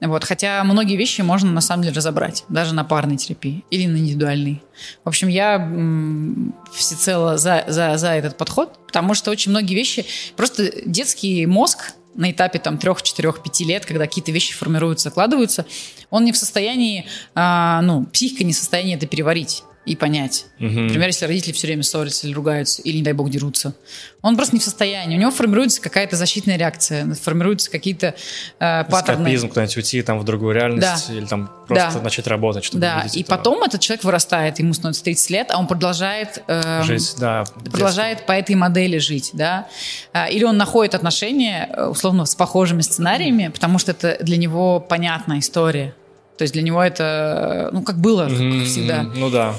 [0.00, 3.96] Вот, хотя многие вещи можно на самом деле разобрать, даже на парной терапии или на
[3.96, 4.62] индивидуальной.
[5.02, 10.04] В общем, я м, всецело за, за, за этот подход, потому что очень многие вещи,
[10.36, 15.64] просто детский мозг на этапе там трех, четырех, пяти лет, когда какие-то вещи формируются, складываются,
[16.10, 20.46] он не в состоянии, а, ну, психика не в состоянии это переварить и понять.
[20.60, 20.68] Угу.
[20.68, 23.74] Например, если родители все время ссорятся или ругаются, или, не дай бог, дерутся.
[24.22, 25.16] Он просто не в состоянии.
[25.16, 28.14] У него формируется какая-то защитная реакция, формируются какие-то
[28.58, 29.22] э, паттерны.
[29.22, 31.14] Эскапизм, куда-нибудь уйти там, в другую реальность, да.
[31.14, 32.00] или там просто да.
[32.00, 33.36] начать работать, чтобы Да, и этого.
[33.36, 36.42] потом этот человек вырастает, ему становится 30 лет, а он продолжает...
[36.46, 37.44] Э, жить, да.
[37.70, 39.68] Продолжает по этой модели жить, да.
[40.12, 44.80] Э, или он находит отношения, э, условно, с похожими сценариями, потому что это для него
[44.80, 45.94] понятная история.
[46.38, 49.02] То есть для него это, ну, как было, mm-hmm, как всегда.
[49.02, 49.54] Ну да.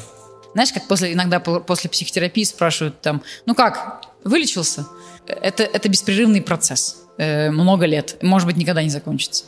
[0.56, 4.88] Знаешь, как после, иногда после психотерапии спрашивают там, ну как, вылечился?
[5.28, 7.04] Это, это беспрерывный процесс.
[7.18, 8.16] Э, много лет.
[8.22, 9.44] Может быть, никогда не закончится.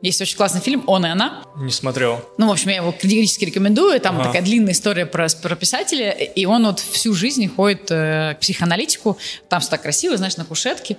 [0.00, 1.42] Есть очень классный фильм «Он и она».
[1.56, 2.24] Не смотрел.
[2.38, 4.00] Ну, в общем, я его категорически рекомендую.
[4.00, 4.28] Там ага.
[4.28, 9.18] такая длинная история про, про писателя, и он вот всю жизнь ходит э, к психоаналитику.
[9.50, 10.96] Там все так красиво, знаешь, на кушетке.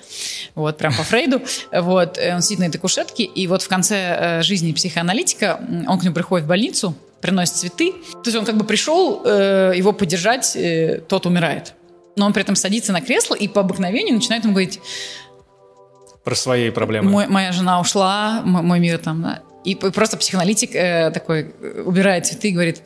[0.54, 1.42] Вот, прям по Фрейду.
[1.72, 6.04] Вот, он сидит на этой кушетке, и вот в конце э, жизни психоаналитика он к
[6.04, 7.94] нему приходит в больницу, приносит цветы.
[8.12, 11.74] То есть он как бы пришел э, его поддержать, э, тот умирает.
[12.16, 14.80] Но он при этом садится на кресло и по обыкновению начинает ему говорить...
[16.24, 17.10] Про свои проблемы.
[17.10, 19.22] Мой, моя жена ушла, мой, мой мир там...
[19.22, 19.42] Да.
[19.66, 22.82] И просто психоаналитик э, такой э, убирает цветы и говорит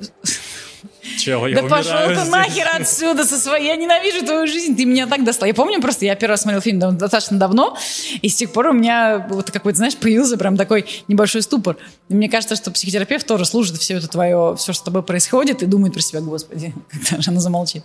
[1.17, 5.07] Чел, я да пошел ты нахер отсюда со своей, я ненавижу твою жизнь, ты меня
[5.07, 5.47] так достал.
[5.47, 7.77] Я помню просто, я первый раз смотрел фильм достаточно давно,
[8.21, 11.77] и с тех пор у меня вот какой-то, знаешь, появился прям такой небольшой ступор.
[12.09, 15.61] И мне кажется, что психотерапевт тоже служит все это твое, все, что с тобой происходит,
[15.61, 17.83] и думает про себя, господи, когда же она замолчит.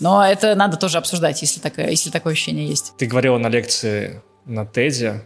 [0.00, 2.92] Но это надо тоже обсуждать, если такое, если такое ощущение есть.
[2.98, 5.22] Ты говорила на лекции на Теде,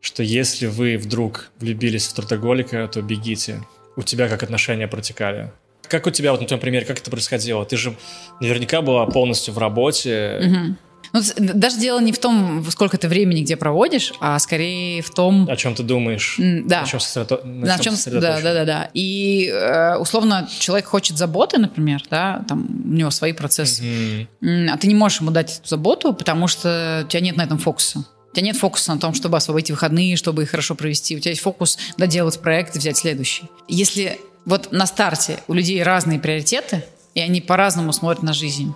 [0.00, 3.62] что если вы вдруг влюбились в трудоголика, то бегите.
[3.96, 5.52] У тебя как отношения протекали?
[5.88, 7.64] Как у тебя, вот на твоем примере, как это происходило?
[7.64, 7.94] Ты же
[8.40, 10.40] наверняка была полностью в работе.
[10.42, 10.76] Угу.
[11.12, 15.48] Ну, даже дело не в том, сколько ты времени где проводишь, а скорее в том...
[15.48, 16.36] О чем ты думаешь.
[16.38, 16.82] Да.
[16.82, 17.40] О чем, сосредо...
[17.44, 18.90] на чем, да, да, да, да.
[18.92, 24.26] И э, условно человек хочет заботы, например, да, там у него свои процессы, mm
[24.68, 27.58] а ты не можешь ему дать эту заботу, потому что у тебя нет на этом
[27.58, 28.04] фокуса.
[28.30, 31.16] У тебя нет фокуса на том, чтобы освободить выходные, чтобы их хорошо провести.
[31.16, 33.44] У тебя есть фокус доделать проект и взять следующий.
[33.68, 36.84] Если вот на старте у людей разные приоритеты,
[37.14, 38.74] и они по-разному смотрят на жизнь.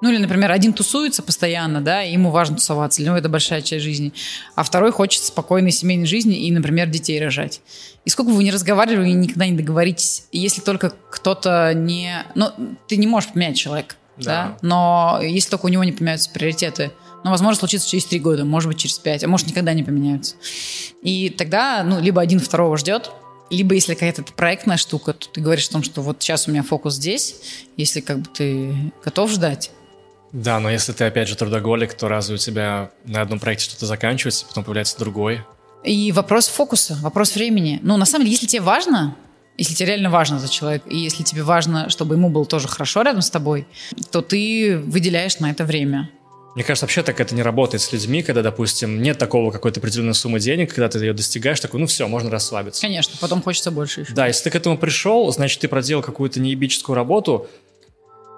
[0.00, 3.62] Ну или, например, один тусуется постоянно, да, и ему важно тусоваться, для него это большая
[3.62, 4.12] часть жизни,
[4.54, 7.62] а второй хочет спокойной семейной жизни и, например, детей рожать.
[8.04, 12.22] И сколько бы вы ни разговаривали, никогда не договоритесь, если только кто-то не...
[12.34, 12.50] Ну,
[12.86, 14.24] ты не можешь поменять человека, да.
[14.24, 16.90] да, но если только у него не поменяются приоритеты,
[17.22, 20.34] ну, возможно, случится через три года, может быть, через пять, а может, никогда не поменяются.
[21.00, 23.10] И тогда, ну, либо один второго ждет,
[23.54, 26.62] либо если какая-то проектная штука, то ты говоришь о том, что вот сейчас у меня
[26.62, 27.36] фокус здесь,
[27.76, 29.70] если как бы ты готов ждать.
[30.32, 33.86] Да, но если ты опять же трудоголик, то разве у тебя на одном проекте что-то
[33.86, 35.42] заканчивается, потом появляется другой?
[35.84, 37.78] И вопрос фокуса, вопрос времени.
[37.82, 39.16] Ну, на самом деле, если тебе важно,
[39.56, 43.02] если тебе реально важно за человека, и если тебе важно, чтобы ему было тоже хорошо
[43.02, 43.68] рядом с тобой,
[44.10, 46.10] то ты выделяешь на это время.
[46.54, 50.14] Мне кажется, вообще так это не работает с людьми, когда, допустим, нет такого какой-то определенной
[50.14, 52.80] суммы денег, когда ты ее достигаешь, такой, ну все, можно расслабиться.
[52.80, 54.12] Конечно, потом хочется больше еще.
[54.12, 57.48] Да, если ты к этому пришел, значит, ты проделал какую-то неебическую работу,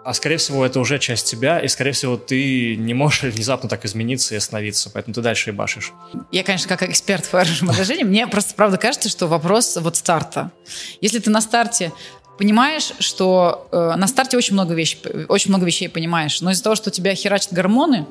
[0.06, 3.84] а скорее всего это уже часть тебя, и скорее всего ты не можешь внезапно так
[3.84, 5.92] измениться и остановиться, поэтому ты дальше и башишь.
[6.32, 10.52] Я, конечно, как эксперт в хорошем отношении, мне просто правда кажется, что вопрос вот старта.
[11.00, 11.92] Если ты на старте
[12.38, 16.76] понимаешь, что э, на старте очень много, вещей, очень много вещей понимаешь, но из-за того,
[16.76, 18.06] что тебя херачат гормоны,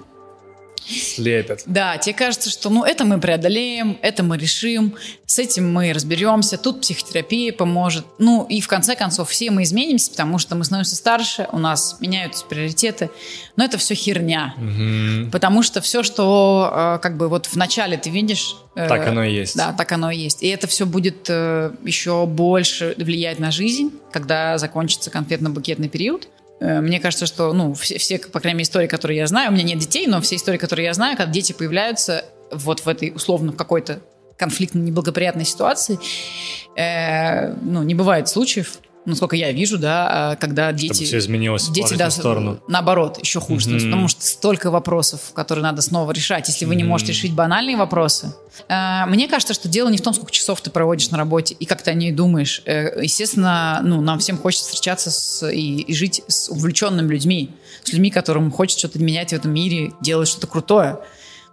[0.87, 1.63] слепят.
[1.65, 6.57] Да, тебе кажется, что ну это мы преодолеем, это мы решим, с этим мы разберемся,
[6.57, 8.05] тут психотерапия поможет.
[8.19, 11.97] Ну и в конце концов все мы изменимся, потому что мы становимся старше, у нас
[11.99, 13.09] меняются приоритеты,
[13.55, 14.53] но это все херня.
[14.57, 15.31] Угу.
[15.31, 18.55] Потому что все, что э, как бы вот в начале ты видишь...
[18.75, 19.55] Э, так оно и есть.
[19.55, 20.43] Да, так оно и есть.
[20.43, 26.27] И это все будет э, еще больше влиять на жизнь, когда закончится конфетно-букетный период.
[26.59, 29.53] Э, мне кажется, что, ну, все, все, по крайней мере, истории, которые я знаю, у
[29.53, 33.11] меня нет детей, но все истории, которые я знаю, когда дети появляются вот в этой,
[33.15, 33.99] условно, в какой-то
[34.37, 35.99] конфликтной, неблагоприятной ситуации,
[36.75, 40.93] э, ну, не бывает случаев, насколько я вижу, да, а, когда дети...
[40.93, 42.59] Чтобы все изменилось дети, в да, сторону.
[42.67, 43.69] Наоборот, еще хуже.
[43.69, 43.85] Mm-hmm.
[43.85, 46.77] потому что столько вопросов, которые надо снова решать, если вы mm-hmm.
[46.77, 48.33] не можете решить банальные вопросы.
[48.67, 51.65] А, мне кажется, что дело не в том, сколько часов ты проводишь на работе и
[51.65, 52.61] как ты о ней думаешь.
[52.65, 57.51] Э, естественно, ну, нам всем хочется встречаться с, и, и жить с увлеченными людьми,
[57.83, 60.99] с людьми, которым хочется что-то менять в этом мире, делать что-то крутое.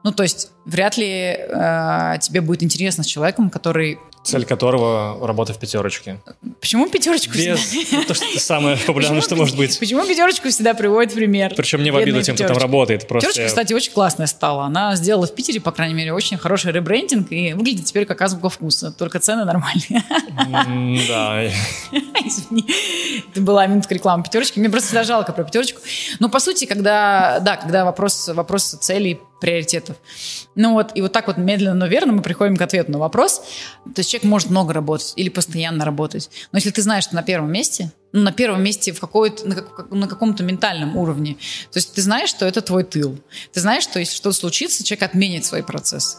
[0.05, 5.53] Ну, то есть вряд ли э, тебе будет интересно с человеком, который Цель которого работа
[5.53, 6.21] в пятерочке.
[6.61, 8.05] Почему пятерочку Без, всегда?
[8.07, 9.77] То, что это самое популярное, что может быть.
[9.81, 11.53] Почему пятерочку всегда приводит в пример?
[11.57, 13.09] Причем не в обиду тем, кто там работает.
[13.09, 14.65] Просто Пятерочка, кстати, очень классная стала.
[14.65, 18.49] Она сделала в Питере, по крайней мере, очень хороший ребрендинг и выглядит теперь как азбука
[18.49, 18.93] вкуса.
[18.93, 20.05] Только цены нормальные.
[21.09, 21.45] Да.
[22.25, 22.65] Извини.
[23.31, 24.61] Это была минутка рекламы пятерочки.
[24.61, 25.81] Мне просто всегда жалко про пятерочку.
[26.21, 29.97] Но по сути, когда, да, когда вопрос, вопрос целей приоритетов.
[30.55, 33.43] Ну вот, и вот так вот медленно, но верно мы приходим к ответу на вопрос.
[33.85, 36.31] То есть человек может много работать или постоянно работать.
[36.53, 39.57] Но если ты знаешь, что на первом месте, ну, на первом месте в какой-то, на,
[39.57, 41.35] как, на каком-то ментальном уровне,
[41.73, 43.19] то есть ты знаешь, что это твой тыл.
[43.53, 46.19] Ты знаешь, что если что-то случится, человек отменит свой процесс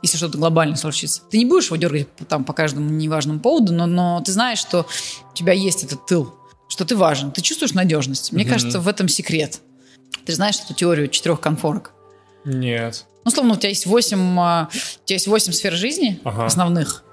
[0.00, 1.22] если что-то глобально случится.
[1.28, 4.86] Ты не будешь его дергать там по каждому неважному поводу, но, но ты знаешь, что
[5.32, 6.32] у тебя есть этот тыл,
[6.68, 8.30] что ты важен, ты чувствуешь надежность.
[8.30, 8.48] Мне mm-hmm.
[8.48, 9.60] кажется, в этом секрет.
[10.24, 11.92] Ты знаешь эту теорию четырех конфорок?
[12.48, 13.04] Нет.
[13.24, 16.46] Ну, словно у тебя есть 8, а, у тебя есть 8 сфер жизни ага.
[16.46, 17.04] основных.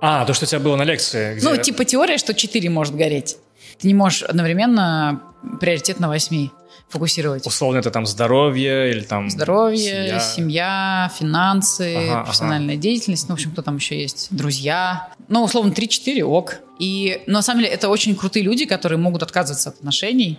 [0.00, 1.34] А, то, что у тебя было на лекции.
[1.34, 1.48] Где...
[1.48, 3.38] Ну, типа теория, что 4 может гореть.
[3.78, 5.22] Ты не можешь одновременно
[5.60, 6.48] приоритет на 8
[6.88, 7.46] фокусировать.
[7.46, 9.28] Условно это там здоровье или там...
[9.28, 12.82] Здоровье, семья, семья финансы, ага, профессиональная ага.
[12.82, 13.28] деятельность.
[13.28, 14.28] Ну, в общем, кто там еще есть?
[14.30, 15.08] Друзья.
[15.28, 16.58] Ну, условно, 3-4 ок.
[16.78, 20.38] И, но на самом деле, это очень крутые люди, которые могут отказываться от отношений,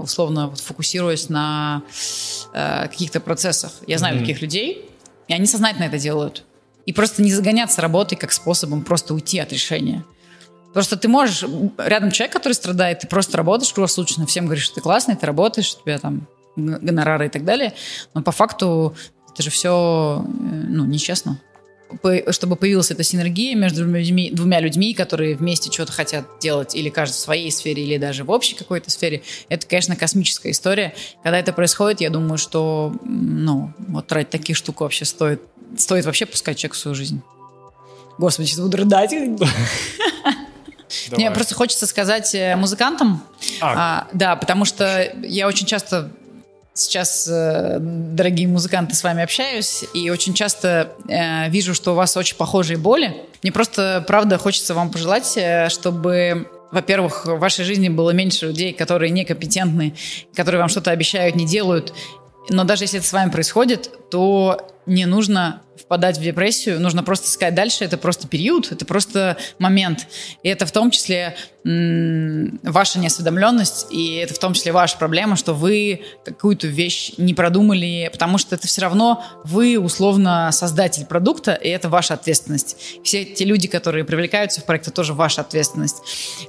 [0.00, 1.82] условно вот, фокусируясь на
[2.52, 3.72] э, каких-то процессах.
[3.86, 4.20] Я знаю mm-hmm.
[4.20, 4.90] таких людей,
[5.26, 6.44] и они сознательно это делают.
[6.86, 10.04] И просто не загоняться работой как способом просто уйти от решения.
[10.72, 11.44] Просто ты можешь,
[11.78, 15.74] рядом человек, который страдает, ты просто работаешь круглосуточно, всем говоришь, что ты классный, ты работаешь,
[15.78, 17.74] у тебя там гонорары и так далее,
[18.14, 18.94] но по факту
[19.32, 20.30] это же все э,
[20.68, 21.40] ну, нечестно
[22.30, 26.88] чтобы появилась эта синергия между двумя людьми, двумя людьми, которые вместе что-то хотят делать, или
[26.88, 30.94] каждый в своей сфере, или даже в общей какой-то сфере, это, конечно, космическая история.
[31.22, 35.40] Когда это происходит, я думаю, что, ну, вот тратить такие штуки вообще стоит,
[35.76, 37.22] стоит вообще пускать человека в свою жизнь.
[38.18, 39.12] Господи, сейчас буду рыдать.
[41.12, 43.22] Мне просто хочется сказать э, музыкантам,
[43.60, 43.74] а.
[43.76, 46.10] А, да, потому что я очень часто
[46.78, 52.16] сейчас, э, дорогие музыканты, с вами общаюсь и очень часто э, вижу, что у вас
[52.16, 53.16] очень похожие боли.
[53.42, 58.74] Мне просто, правда, хочется вам пожелать, э, чтобы во-первых, в вашей жизни было меньше людей,
[58.74, 59.94] которые некомпетентны,
[60.34, 61.94] которые вам что-то обещают, не делают.
[62.50, 67.28] Но даже если это с вами происходит, то не нужно впадать в депрессию, нужно просто
[67.28, 67.84] искать дальше.
[67.84, 70.06] Это просто период, это просто момент.
[70.42, 75.54] И это в том числе ваша неосведомленность, и это в том числе ваша проблема, что
[75.54, 81.68] вы какую-то вещь не продумали, потому что это все равно вы условно создатель продукта, и
[81.68, 82.76] это ваша ответственность.
[83.04, 85.96] Все те люди, которые привлекаются в проект, это тоже ваша ответственность.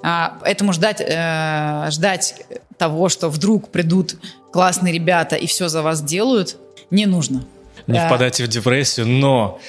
[0.04, 2.46] А, поэтому ждать, э, ждать
[2.78, 4.16] того, что вдруг придут
[4.54, 6.56] классные ребята и все за вас делают,
[6.92, 7.44] не нужно
[7.88, 8.08] не да.
[8.08, 9.60] впадайте в депрессию, но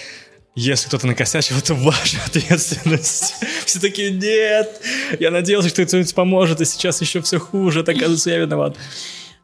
[0.55, 3.35] если кто-то накосячил, это ваша ответственность.
[3.65, 4.81] Все такие, нет,
[5.19, 8.77] я надеялся, что это поможет, и сейчас еще все хуже, так оказывается, я виноват.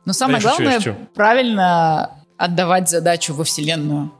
[0.04, 0.96] Но самое да главное, шучу.
[1.14, 4.12] правильно отдавать задачу во Вселенную.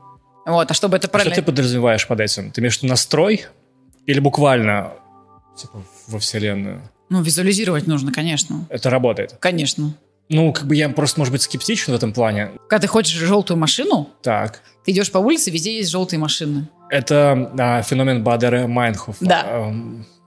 [0.45, 1.31] Вот, а чтобы это правильно...
[1.31, 2.51] А что ты подразумеваешь под этим?
[2.51, 3.45] Ты имеешь в виду настрой
[4.05, 4.93] или буквально
[5.57, 6.81] типа, во Вселенную?
[7.09, 8.65] Ну, визуализировать нужно, конечно.
[8.69, 9.35] Это работает?
[9.39, 9.95] Конечно.
[10.29, 12.51] Ну, как бы я просто, может быть, скептичен в этом плане.
[12.67, 14.61] Когда ты хочешь желтую машину, так.
[14.83, 16.67] ты идешь по улице, везде есть желтые машины.
[16.89, 19.17] Это а, феномен Бадера Майнхоф.
[19.21, 19.43] Да.
[19.45, 19.73] А,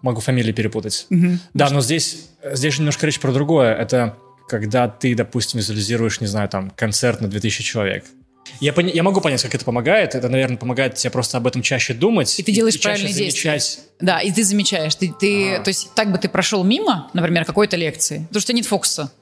[0.03, 1.07] могу фамилии перепутать.
[1.11, 1.38] Угу.
[1.55, 3.74] Да, но здесь, здесь же немножко речь про другое.
[3.74, 4.16] Это
[4.48, 8.05] когда ты, допустим, визуализируешь, не знаю, там, концерт на 2000 человек.
[8.59, 10.14] Я, пони- я могу понять, как это помогает.
[10.14, 12.38] Это, наверное, помогает тебе просто об этом чаще думать.
[12.38, 13.51] И ты делаешь и, правильные действия.
[13.51, 13.80] Замечать...
[14.01, 14.94] Да, и ты замечаешь.
[14.96, 15.64] Ты, ты, ага.
[15.64, 19.12] То есть так бы ты прошел мимо, например, какой-то лекции, потому что нет фокуса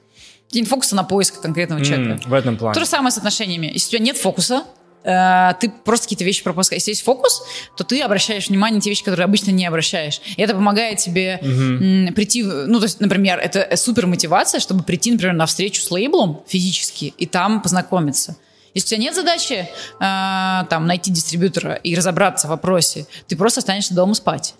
[0.51, 2.21] день фокуса на поиск конкретного человека.
[2.23, 2.73] Mm, в этом плане.
[2.73, 3.67] То же самое с отношениями.
[3.67, 4.63] Если у тебя нет фокуса,
[5.03, 6.81] э, ты просто какие-то вещи пропускаешь.
[6.81, 7.43] Если есть фокус,
[7.77, 10.21] то ты обращаешь внимание на те вещи, которые обычно не обращаешь.
[10.37, 12.13] И это помогает тебе mm-hmm.
[12.13, 16.41] прийти, ну, то есть, например, это супер мотивация, чтобы прийти, например, на встречу с лейблом
[16.47, 18.37] физически и там познакомиться.
[18.73, 19.67] Если у тебя нет задачи
[19.99, 24.55] э, там найти дистрибьютора и разобраться в вопросе, ты просто останешься дома спать.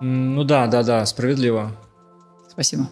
[0.00, 1.76] Ну да, да, да, справедливо.
[2.50, 2.90] Спасибо.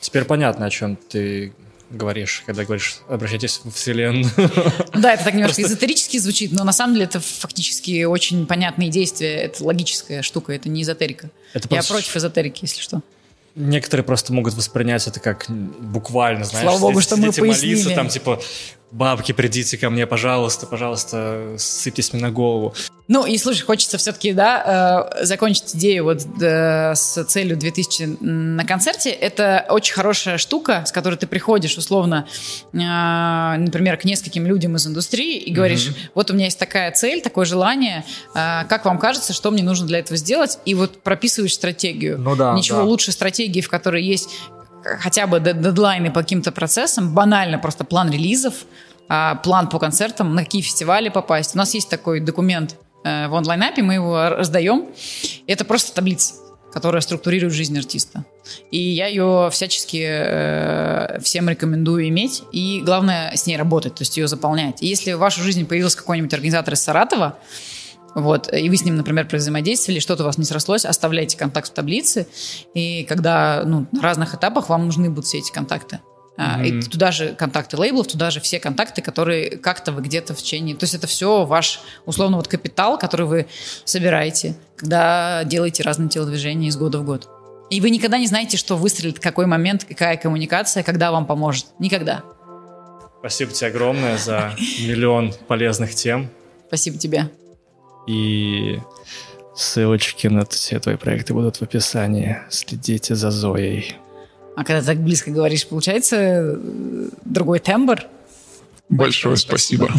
[0.00, 1.54] Теперь понятно, о чем ты
[1.90, 4.30] говоришь, когда говоришь «обращайтесь в Вселенную».
[4.94, 9.34] Да, это так немножко эзотерически звучит, но на самом деле это фактически очень понятные действия,
[9.42, 11.30] это логическая штука, это не эзотерика.
[11.52, 13.00] Это Я против эзотерики, если что.
[13.54, 17.74] Некоторые просто могут воспринять это как буквально, знаешь, Слава богу, что мы пояснили.
[17.74, 18.40] молиться, там, типа,
[18.90, 22.74] бабки, придите ко мне, пожалуйста, пожалуйста, сыпьтесь мне на голову.
[23.06, 28.64] Ну и слушай, хочется все-таки, да, э, закончить идею вот э, с целью 2000 на
[28.64, 29.10] концерте.
[29.10, 32.26] Это очень хорошая штука, с которой ты приходишь условно,
[32.72, 36.10] э, например, к нескольким людям из индустрии и говоришь, mm-hmm.
[36.14, 39.86] вот у меня есть такая цель, такое желание, э, как вам кажется, что мне нужно
[39.86, 40.58] для этого сделать?
[40.66, 42.18] И вот прописываешь стратегию.
[42.18, 42.54] Ну да.
[42.54, 42.84] Ничего да.
[42.84, 44.28] лучше стратегии, в которой есть
[44.82, 48.54] хотя бы дедлайны по каким-то процессам, банально просто план релизов,
[49.08, 51.54] а, план по концертам, на какие фестивали попасть.
[51.54, 54.86] У нас есть такой документ э, в онлайн-апе, мы его раздаем.
[55.46, 56.34] Это просто таблица
[56.72, 58.24] которая структурирует жизнь артиста.
[58.70, 62.42] И я ее всячески э, всем рекомендую иметь.
[62.52, 64.82] И главное с ней работать, то есть ее заполнять.
[64.82, 67.38] И если в вашу жизнь появился какой-нибудь организатор из Саратова,
[68.14, 71.74] вот, и вы с ним, например, взаимодействовали, что-то у вас не срослось, оставляйте контакт в
[71.74, 72.26] таблице,
[72.74, 76.00] и когда ну, на разных этапах вам нужны будут все эти контакты.
[76.36, 76.66] Mm-hmm.
[76.66, 80.76] И туда же контакты лейблов, туда же все контакты, которые как-то вы где-то в течение...
[80.76, 83.46] То есть это все ваш, условно, вот капитал, который вы
[83.84, 87.28] собираете, когда делаете разные телодвижения из года в год.
[87.70, 91.66] И вы никогда не знаете, что выстрелит, какой момент, какая коммуникация, когда вам поможет.
[91.80, 92.22] Никогда.
[93.18, 96.30] Спасибо тебе огромное за миллион полезных тем.
[96.68, 97.28] Спасибо тебе.
[98.08, 98.80] И
[99.54, 102.38] ссылочки на все твои проекты будут в описании.
[102.48, 103.96] Следите за Зоей.
[104.56, 106.56] А когда так близко говоришь, получается э,
[107.26, 108.00] другой тембр?
[108.88, 109.90] Большое спасибо.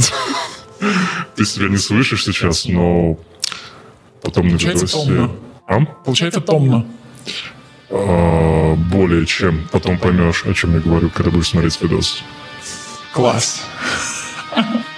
[1.36, 3.20] Ты себя не слышишь сейчас, но
[4.24, 5.30] потом на видосе...
[5.68, 5.86] А?
[6.04, 6.88] Получается томно.
[7.92, 9.70] А, более чем.
[9.72, 12.24] Потом поймешь, о чем я говорю, когда будешь смотреть видос.
[13.14, 13.62] Класс.